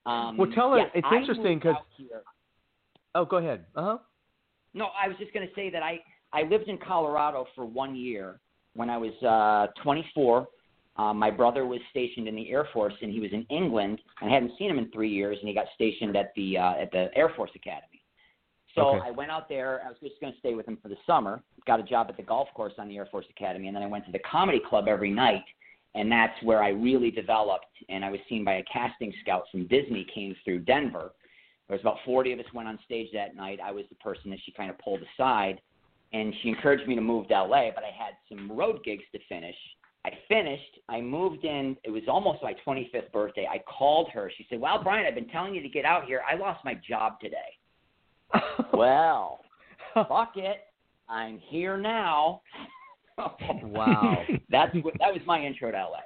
[0.07, 1.77] Um, Well, tell her- yes, it's I interesting because.
[3.17, 3.67] oh, go ahead.
[3.75, 3.99] Uh huh.
[4.73, 5.99] No, I was just going to say that I
[6.33, 8.39] I lived in Colorado for one year
[8.75, 10.49] when I was uh 24.
[10.97, 14.01] Um, my brother was stationed in the Air Force, and he was in England.
[14.21, 16.75] And I hadn't seen him in three years, and he got stationed at the uh,
[16.75, 18.03] at the Air Force Academy.
[18.75, 19.09] So Okay.
[19.09, 19.81] I went out there.
[19.85, 21.43] I was just going to stay with him for the summer.
[21.67, 23.87] Got a job at the golf course on the Air Force Academy, and then I
[23.87, 25.45] went to the comedy club every night.
[25.95, 27.67] And that's where I really developed.
[27.89, 31.13] And I was seen by a casting scout from Disney came through Denver.
[31.67, 33.59] There was about 40 of us went on stage that night.
[33.65, 35.61] I was the person that she kind of pulled aside,
[36.13, 37.71] and she encouraged me to move to LA.
[37.75, 39.55] But I had some road gigs to finish.
[40.05, 40.79] I finished.
[40.89, 41.77] I moved in.
[41.85, 43.47] It was almost my 25th birthday.
[43.51, 44.31] I called her.
[44.37, 46.23] She said, "Well, Brian, I've been telling you to get out here.
[46.31, 47.37] I lost my job today."
[48.73, 49.41] well,
[49.95, 50.63] fuck it.
[51.09, 52.43] I'm here now.
[53.63, 54.25] Wow.
[54.51, 55.99] That's what, that was my intro to LA.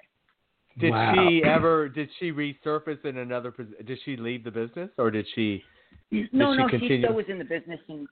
[0.81, 1.15] Did Wow.
[1.29, 1.89] she ever?
[1.89, 3.53] Did she resurface in another?
[3.53, 5.63] pos- Did she leave the business, or did she?
[6.11, 8.09] No, she no, she still was in the business, and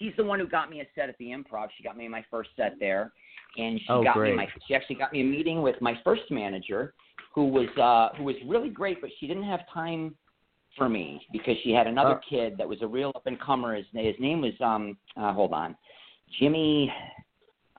[0.00, 1.68] she's the one who got me a set at the Improv.
[1.76, 3.12] She got me my first set there,
[3.56, 4.30] and she Oh, got great.
[4.32, 4.48] me my.
[4.66, 6.94] She actually got me a meeting with my first manager,
[7.34, 10.16] who was uh, who was really great, but she didn't have time
[10.76, 12.28] for me because she had another Oh.
[12.28, 13.74] kid that was a real up and comer.
[13.76, 15.76] His, name his name was um, uh, hold on,
[16.40, 16.92] Jimmy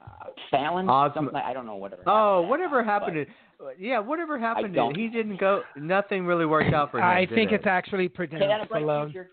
[0.02, 0.88] uh, Fallon.
[0.88, 2.04] Osmo- something I don't know whatever.
[2.06, 3.26] Oh, happened to that whatever guy, happened to?
[3.80, 4.80] Yeah, whatever happened to?
[4.80, 5.62] don't- He didn't go.
[5.78, 7.04] Nothing really worked out for him.
[7.06, 7.56] I think it?
[7.56, 9.12] it's actually but- Say that pronounced a Falone.
[9.12, 9.30] future.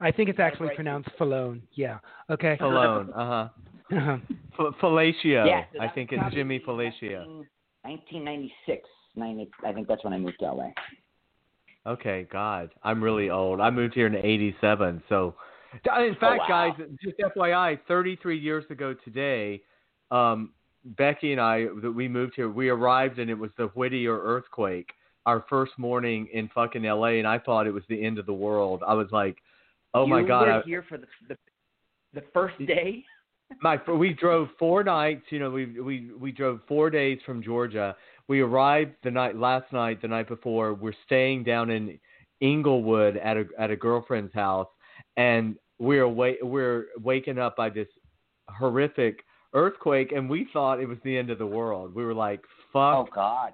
[0.00, 1.62] I think it's actually bright pronounced Falone.
[1.72, 1.98] Yeah.
[2.30, 2.56] Okay.
[2.60, 3.10] Falone.
[3.14, 3.48] Uh huh.
[3.96, 4.16] Uh-huh.
[4.58, 5.46] F- Fellatio.
[5.46, 7.44] Yeah, so I think it's Jimmy probably Fellatio.
[7.82, 8.88] 1996.
[9.16, 10.70] 90, I think that's when I moved to LA.
[11.86, 13.60] Okay, God, I'm really old.
[13.60, 15.34] I moved here in '87, so
[15.74, 16.74] in fact, Oh, wow.
[16.76, 19.62] guys, just FYI, 33 years ago today,
[20.10, 20.52] um,
[20.84, 22.48] Becky and I that we moved here.
[22.48, 24.90] We arrived and it was the Whittier earthquake.
[25.26, 28.34] Our first morning in fucking LA, and I thought it was the end of the
[28.34, 28.82] world.
[28.86, 29.38] I was like,
[29.94, 31.36] "Oh my you God!" were I, here for the the,
[32.14, 33.04] the first day.
[33.62, 35.22] my we drove four nights.
[35.30, 37.96] You know, we we we drove four days from Georgia.
[38.28, 40.74] We arrived the night last night, the night before.
[40.74, 41.98] We're staying down in
[42.40, 44.68] Inglewood at a at a girlfriend's house,
[45.16, 47.88] and we're wa- we're waken up by this
[48.48, 49.24] horrific
[49.54, 51.94] earthquake, and we thought it was the end of the world.
[51.94, 52.40] We were like,
[52.72, 53.52] "Fuck!" Oh God!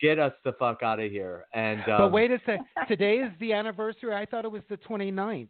[0.00, 2.60] get us the fuck out of here!" And um, but wait a sec.
[2.88, 4.14] Today is the anniversary.
[4.14, 5.48] I thought it was the 29th.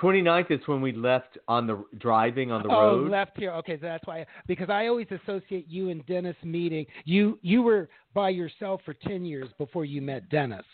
[0.00, 3.10] 29th is when we left on the driving on the oh, road.
[3.10, 3.52] left here.
[3.52, 4.24] Okay, so that's why.
[4.46, 6.86] Because I always associate you and Dennis meeting.
[7.04, 10.64] You you were by yourself for 10 years before you met Dennis.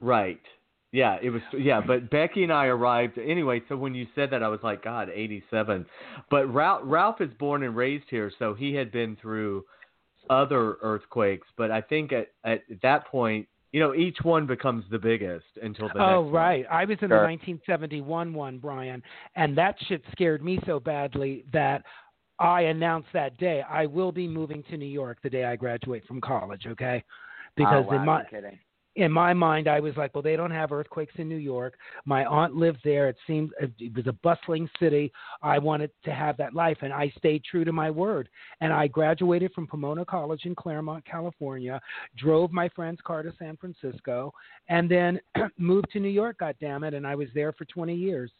[0.00, 0.40] Right.
[0.90, 4.42] Yeah, it was yeah, but Becky and I arrived anyway, so when you said that
[4.42, 5.84] I was like, God, eighty seven.
[6.30, 9.66] But Ralph Ralph is born and raised here, so he had been through
[10.30, 14.98] other earthquakes, but I think at at that point, you know, each one becomes the
[14.98, 16.66] biggest until the oh, next right.
[16.70, 17.20] I was in Sure.
[17.20, 19.02] the 1971 one, Brian,
[19.36, 21.82] and that shit scared me so badly that
[22.38, 26.06] I announced that day I will be moving to New York the day I graduate
[26.06, 26.66] from college.
[26.66, 27.12] Okay, oh,
[27.56, 28.58] because oh, wow, in my no kidding.
[28.98, 31.74] In my mind, I was like, well, they don't have earthquakes in New York.
[32.04, 33.08] My aunt lived there.
[33.08, 35.12] It seemed it was a bustling city.
[35.40, 38.28] I wanted to have that life, and I stayed true to my word.
[38.60, 41.80] And I graduated from Pomona College in Claremont, California,
[42.16, 44.34] drove my friend's car to San Francisco,
[44.68, 45.20] and then
[45.58, 46.38] moved to New York.
[46.38, 46.92] God damn it!
[46.92, 48.32] And I was there for 20 years.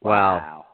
[0.00, 0.64] Wow.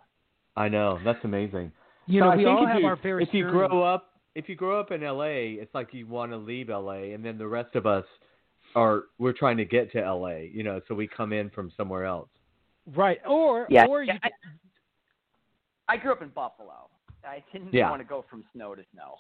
[0.57, 1.01] I know.
[1.05, 1.73] That's amazing.
[2.07, 4.49] You So know, I we all have you, our very if you grow up if
[4.49, 7.47] you grow up in LA, it's like you want to leave LA and then the
[7.47, 8.05] rest of us
[8.75, 12.05] are we're trying to get to LA, you know, so we come in from somewhere
[12.05, 12.29] else.
[12.95, 14.19] right, or Yeah, or yeah, you
[15.89, 16.89] I, I grew up in Buffalo.
[17.27, 17.91] I didn't Yeah.
[17.91, 19.17] want to go from snow to snow.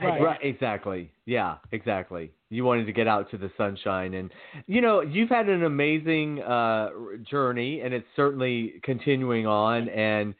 [0.00, 0.22] right.
[0.22, 1.10] Right, exactly.
[1.26, 2.30] Yeah, exactly.
[2.50, 4.30] You wanted to get out to the sunshine and
[4.66, 6.90] you know, you've had an amazing uh
[7.28, 10.34] journey and it's certainly continuing on and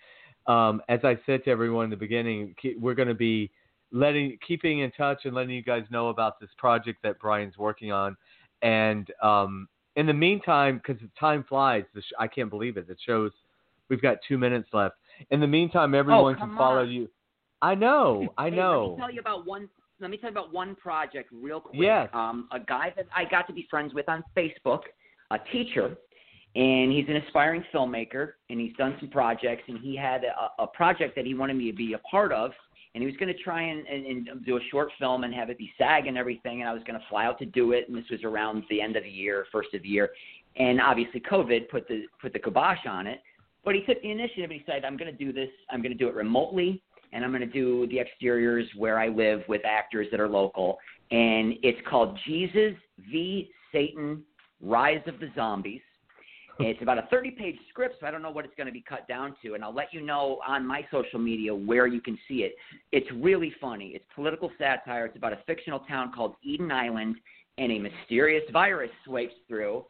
[0.46, 3.50] um as I said to everyone in the beginning, we're going to be
[3.90, 7.90] letting keeping in touch and letting you guys know about this project that Brian's working
[7.90, 8.16] on
[8.62, 12.86] and um in the meantime cuz time flies, the sh- I can't believe it.
[12.88, 13.32] The show's
[13.88, 14.96] we've got 2 minutes left.
[15.30, 16.90] In the meantime, everyone can come follow on.
[16.90, 17.08] you.
[17.62, 18.82] I know, I Hey, know.
[18.84, 19.68] Let me tell you about one.
[20.00, 21.80] Let me tell you about one project real quick.
[21.82, 22.08] Yes.
[22.12, 24.82] Um, a guy that I got to be friends with on Facebook,
[25.32, 25.96] a teacher,
[26.54, 30.66] and he's an aspiring filmmaker, and he's done some projects, and he had a, a
[30.68, 32.52] project that he wanted me to be a part of,
[32.94, 35.50] and he was going to try and, and, and do a short film and have
[35.50, 36.60] it be SAG and everything.
[36.60, 38.80] And I was going to fly out to do it, and this was around the
[38.80, 40.10] end of the year, first of the year,
[40.56, 43.20] and obviously COVID put the put the kibosh on it.
[43.64, 45.50] But he took the initiative and he said, "I'm going to do this.
[45.70, 46.82] I'm going to do it remotely,
[47.12, 50.78] and I'm going to do the exteriors where I live with actors that are local."
[51.10, 52.74] And it's called Jesus
[53.10, 54.22] v Satan:
[54.60, 55.82] Rise of the Zombies.
[56.60, 58.80] It's about a 30 page script, so I don't know what it's going to be
[58.80, 59.54] cut down to.
[59.54, 62.54] And I'll let you know on my social media where you can see it.
[62.90, 63.88] It's really funny.
[63.94, 65.06] It's political satire.
[65.06, 67.16] It's about a fictional town called Eden Island,
[67.58, 69.84] and a mysterious virus swipes through.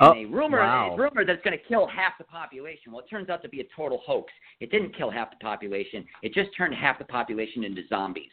[0.00, 0.94] And Oh, a rumor, wow.
[0.94, 2.92] a rumor that's going to kill half the population.
[2.92, 4.32] Well, it turns out to be a total hoax.
[4.60, 6.04] It didn't kill half the population.
[6.22, 8.30] It just turned half the population into zombies.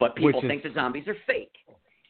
[0.00, 1.52] But people Which is- think the zombies are fake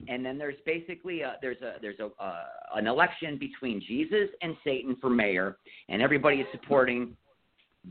[0.09, 2.45] and then there's basically a, there's a there's a uh,
[2.75, 7.17] an election between Jesus and Satan for mayor, and everybody is supporting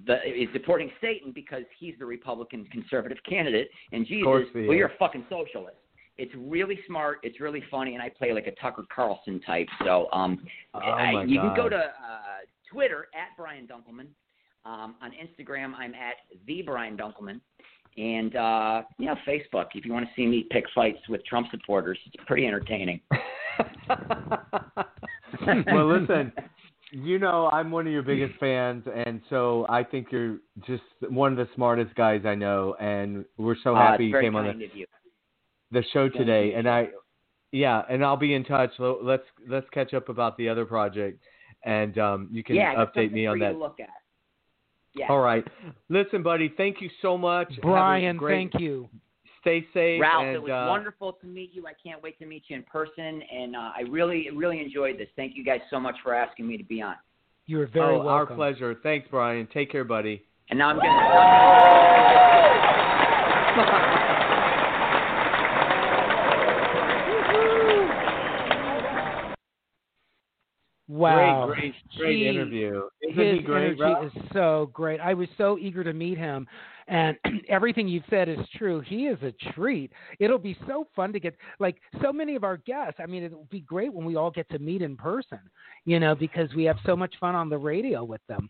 [0.05, 4.25] the is supporting Satan because he's the Republican conservative candidate, and Jesus,
[4.67, 5.77] well, you're a fucking socialist.
[6.17, 7.19] It's really smart.
[7.23, 9.67] It's really funny, and I play like a Tucker Carlson type.
[9.83, 11.81] So um, Oh, I, you can go to uh,
[12.71, 14.07] Twitter at Brian Dunkleman.
[14.63, 17.41] Um, on Instagram, I'm at the Brian Dunkleman.
[17.97, 19.67] And uh, you know, Facebook.
[19.75, 23.01] If you want to see me pick fights with Trump supporters, it's pretty entertaining.
[25.47, 26.31] well, listen,
[26.91, 30.37] you know I'm one of your biggest fans, and so I think you're
[30.67, 34.21] just one of the smartest guys I know, and we're so Uh, happy it's you
[34.21, 34.85] came on the, you.
[35.71, 36.53] the show Thank today.
[36.53, 36.89] And I,
[37.51, 38.71] yeah, and I'll be in touch.
[38.79, 41.21] Let's let's catch up about the other project,
[41.63, 43.51] and um, you can yeah, update me on that.
[43.51, 43.89] To look at.
[44.93, 45.07] Yeah.
[45.09, 45.45] All right,
[45.89, 46.53] listen, buddy.
[46.57, 47.51] Thank you so much.
[47.61, 48.89] Brian, great- thank you.
[49.39, 49.99] Stay safe.
[49.99, 51.65] Ralph, and, it was uh, wonderful to meet you.
[51.65, 55.07] I can't wait to meet you in person, and uh, I really, really enjoyed this.
[55.15, 56.95] Thank you guys so much for asking me to be on.
[57.47, 58.75] You're very oh, our pleasure.
[58.83, 59.47] Thanks, Brian.
[59.51, 60.23] Take care, buddy.
[60.49, 60.75] And now I'm
[63.55, 64.00] going to.
[70.91, 71.45] Wow.
[71.47, 72.81] Great, great, great interview.
[73.01, 74.05] Isn't his he great, energy Ralph?
[74.07, 74.99] is so great.
[74.99, 76.45] I was so eager to meet him,
[76.89, 77.15] and
[77.49, 78.81] everything you've said is true.
[78.81, 79.93] He is a treat.
[80.19, 82.99] It'll be so fun to get like so many of our guests.
[83.01, 85.39] I mean, it'll be great when we all get to meet in person.
[85.85, 88.49] You know, because we have so much fun on the radio with them.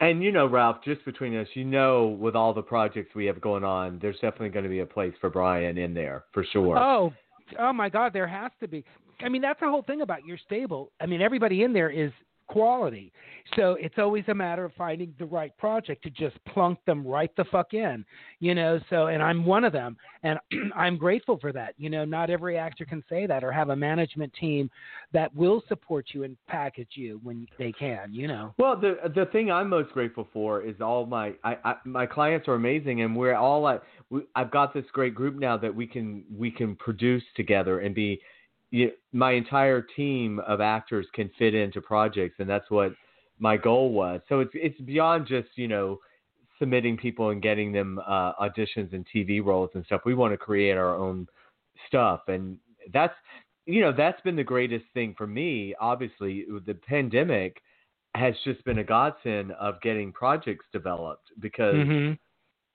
[0.00, 3.40] And you know, Ralph, just between us, you know, with all the projects we have
[3.40, 6.76] going on, there's definitely going to be a place for Brian in there for sure.
[6.78, 7.14] Oh,
[7.58, 8.84] oh my God, there has to be.
[9.22, 10.92] I mean, that's the whole thing about your stable.
[11.00, 12.10] I mean, everybody in there is
[12.50, 13.12] quality.
[13.56, 17.30] So it's always a matter of finding the right project to just plunk them right
[17.36, 18.04] the fuck in,
[18.40, 18.80] you know.
[18.90, 20.38] So, and I'm one of them, and
[20.76, 21.74] I'm grateful for that.
[21.78, 24.68] You know, not every actor can say that or have a management team
[25.12, 28.52] that will support you and package you when they can, you know.
[28.58, 32.48] Well, the the thing I'm most grateful for is all my I, I my clients
[32.48, 33.82] are amazing, and we're all at.
[34.10, 37.94] We, I've got this great group now that we can we can produce together and
[37.94, 38.20] be.
[38.70, 42.92] You, my entire team of actors can fit into projects, and that's what
[43.38, 44.20] my goal was.
[44.28, 45.98] So it's it's beyond just you know
[46.58, 50.02] submitting people and getting them uh, auditions and TV roles and stuff.
[50.04, 51.26] We want to create our own
[51.88, 52.58] stuff, and
[52.92, 53.14] that's
[53.66, 55.74] you know that's been the greatest thing for me.
[55.80, 57.60] Obviously, the pandemic
[58.14, 62.18] has just been a godsend of getting projects developed because Mhm.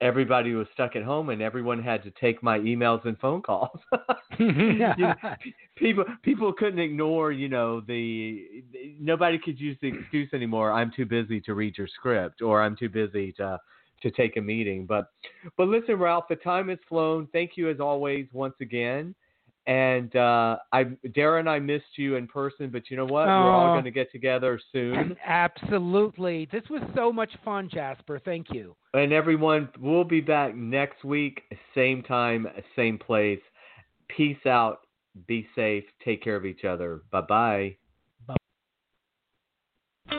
[0.01, 3.79] Everybody was stuck at home and everyone had to take my emails and phone calls.
[4.37, 4.51] You
[4.97, 5.13] know,
[5.77, 8.63] people people couldn't ignore, you know, the
[8.99, 10.73] nobody could use the excuse anymore.
[10.73, 13.57] I'm too busy to read your script or I'm too busy to
[14.01, 14.85] to take a meeting.
[14.85, 15.11] But
[15.55, 17.29] but listen, Ralph, the time has flown.
[17.31, 19.15] Thank you as always once again.
[19.67, 23.25] And uh, I, Darren, I missed you in person, but you know what?
[23.27, 23.73] We're all Oh.
[23.73, 25.17] going to get together soon.
[25.25, 26.47] Absolutely.
[26.51, 28.19] This was so much fun, Jasper.
[28.23, 28.75] Thank you.
[28.93, 31.41] And everyone, we'll be back next week,
[31.73, 33.41] same time, same place.
[34.07, 34.79] Peace out.
[35.27, 35.85] Be safe.
[36.03, 37.01] Take care of each other.
[37.11, 37.77] Bye bye.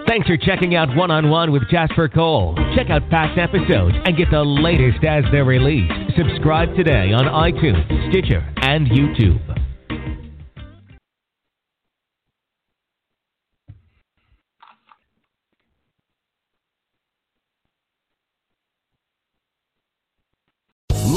[0.05, 2.55] Thanks for checking out One on One with Jasper Cole.
[2.75, 5.93] Check out past episodes and get the latest as they're released.
[6.17, 9.66] Subscribe today on iTunes, Stitcher, and YouTube.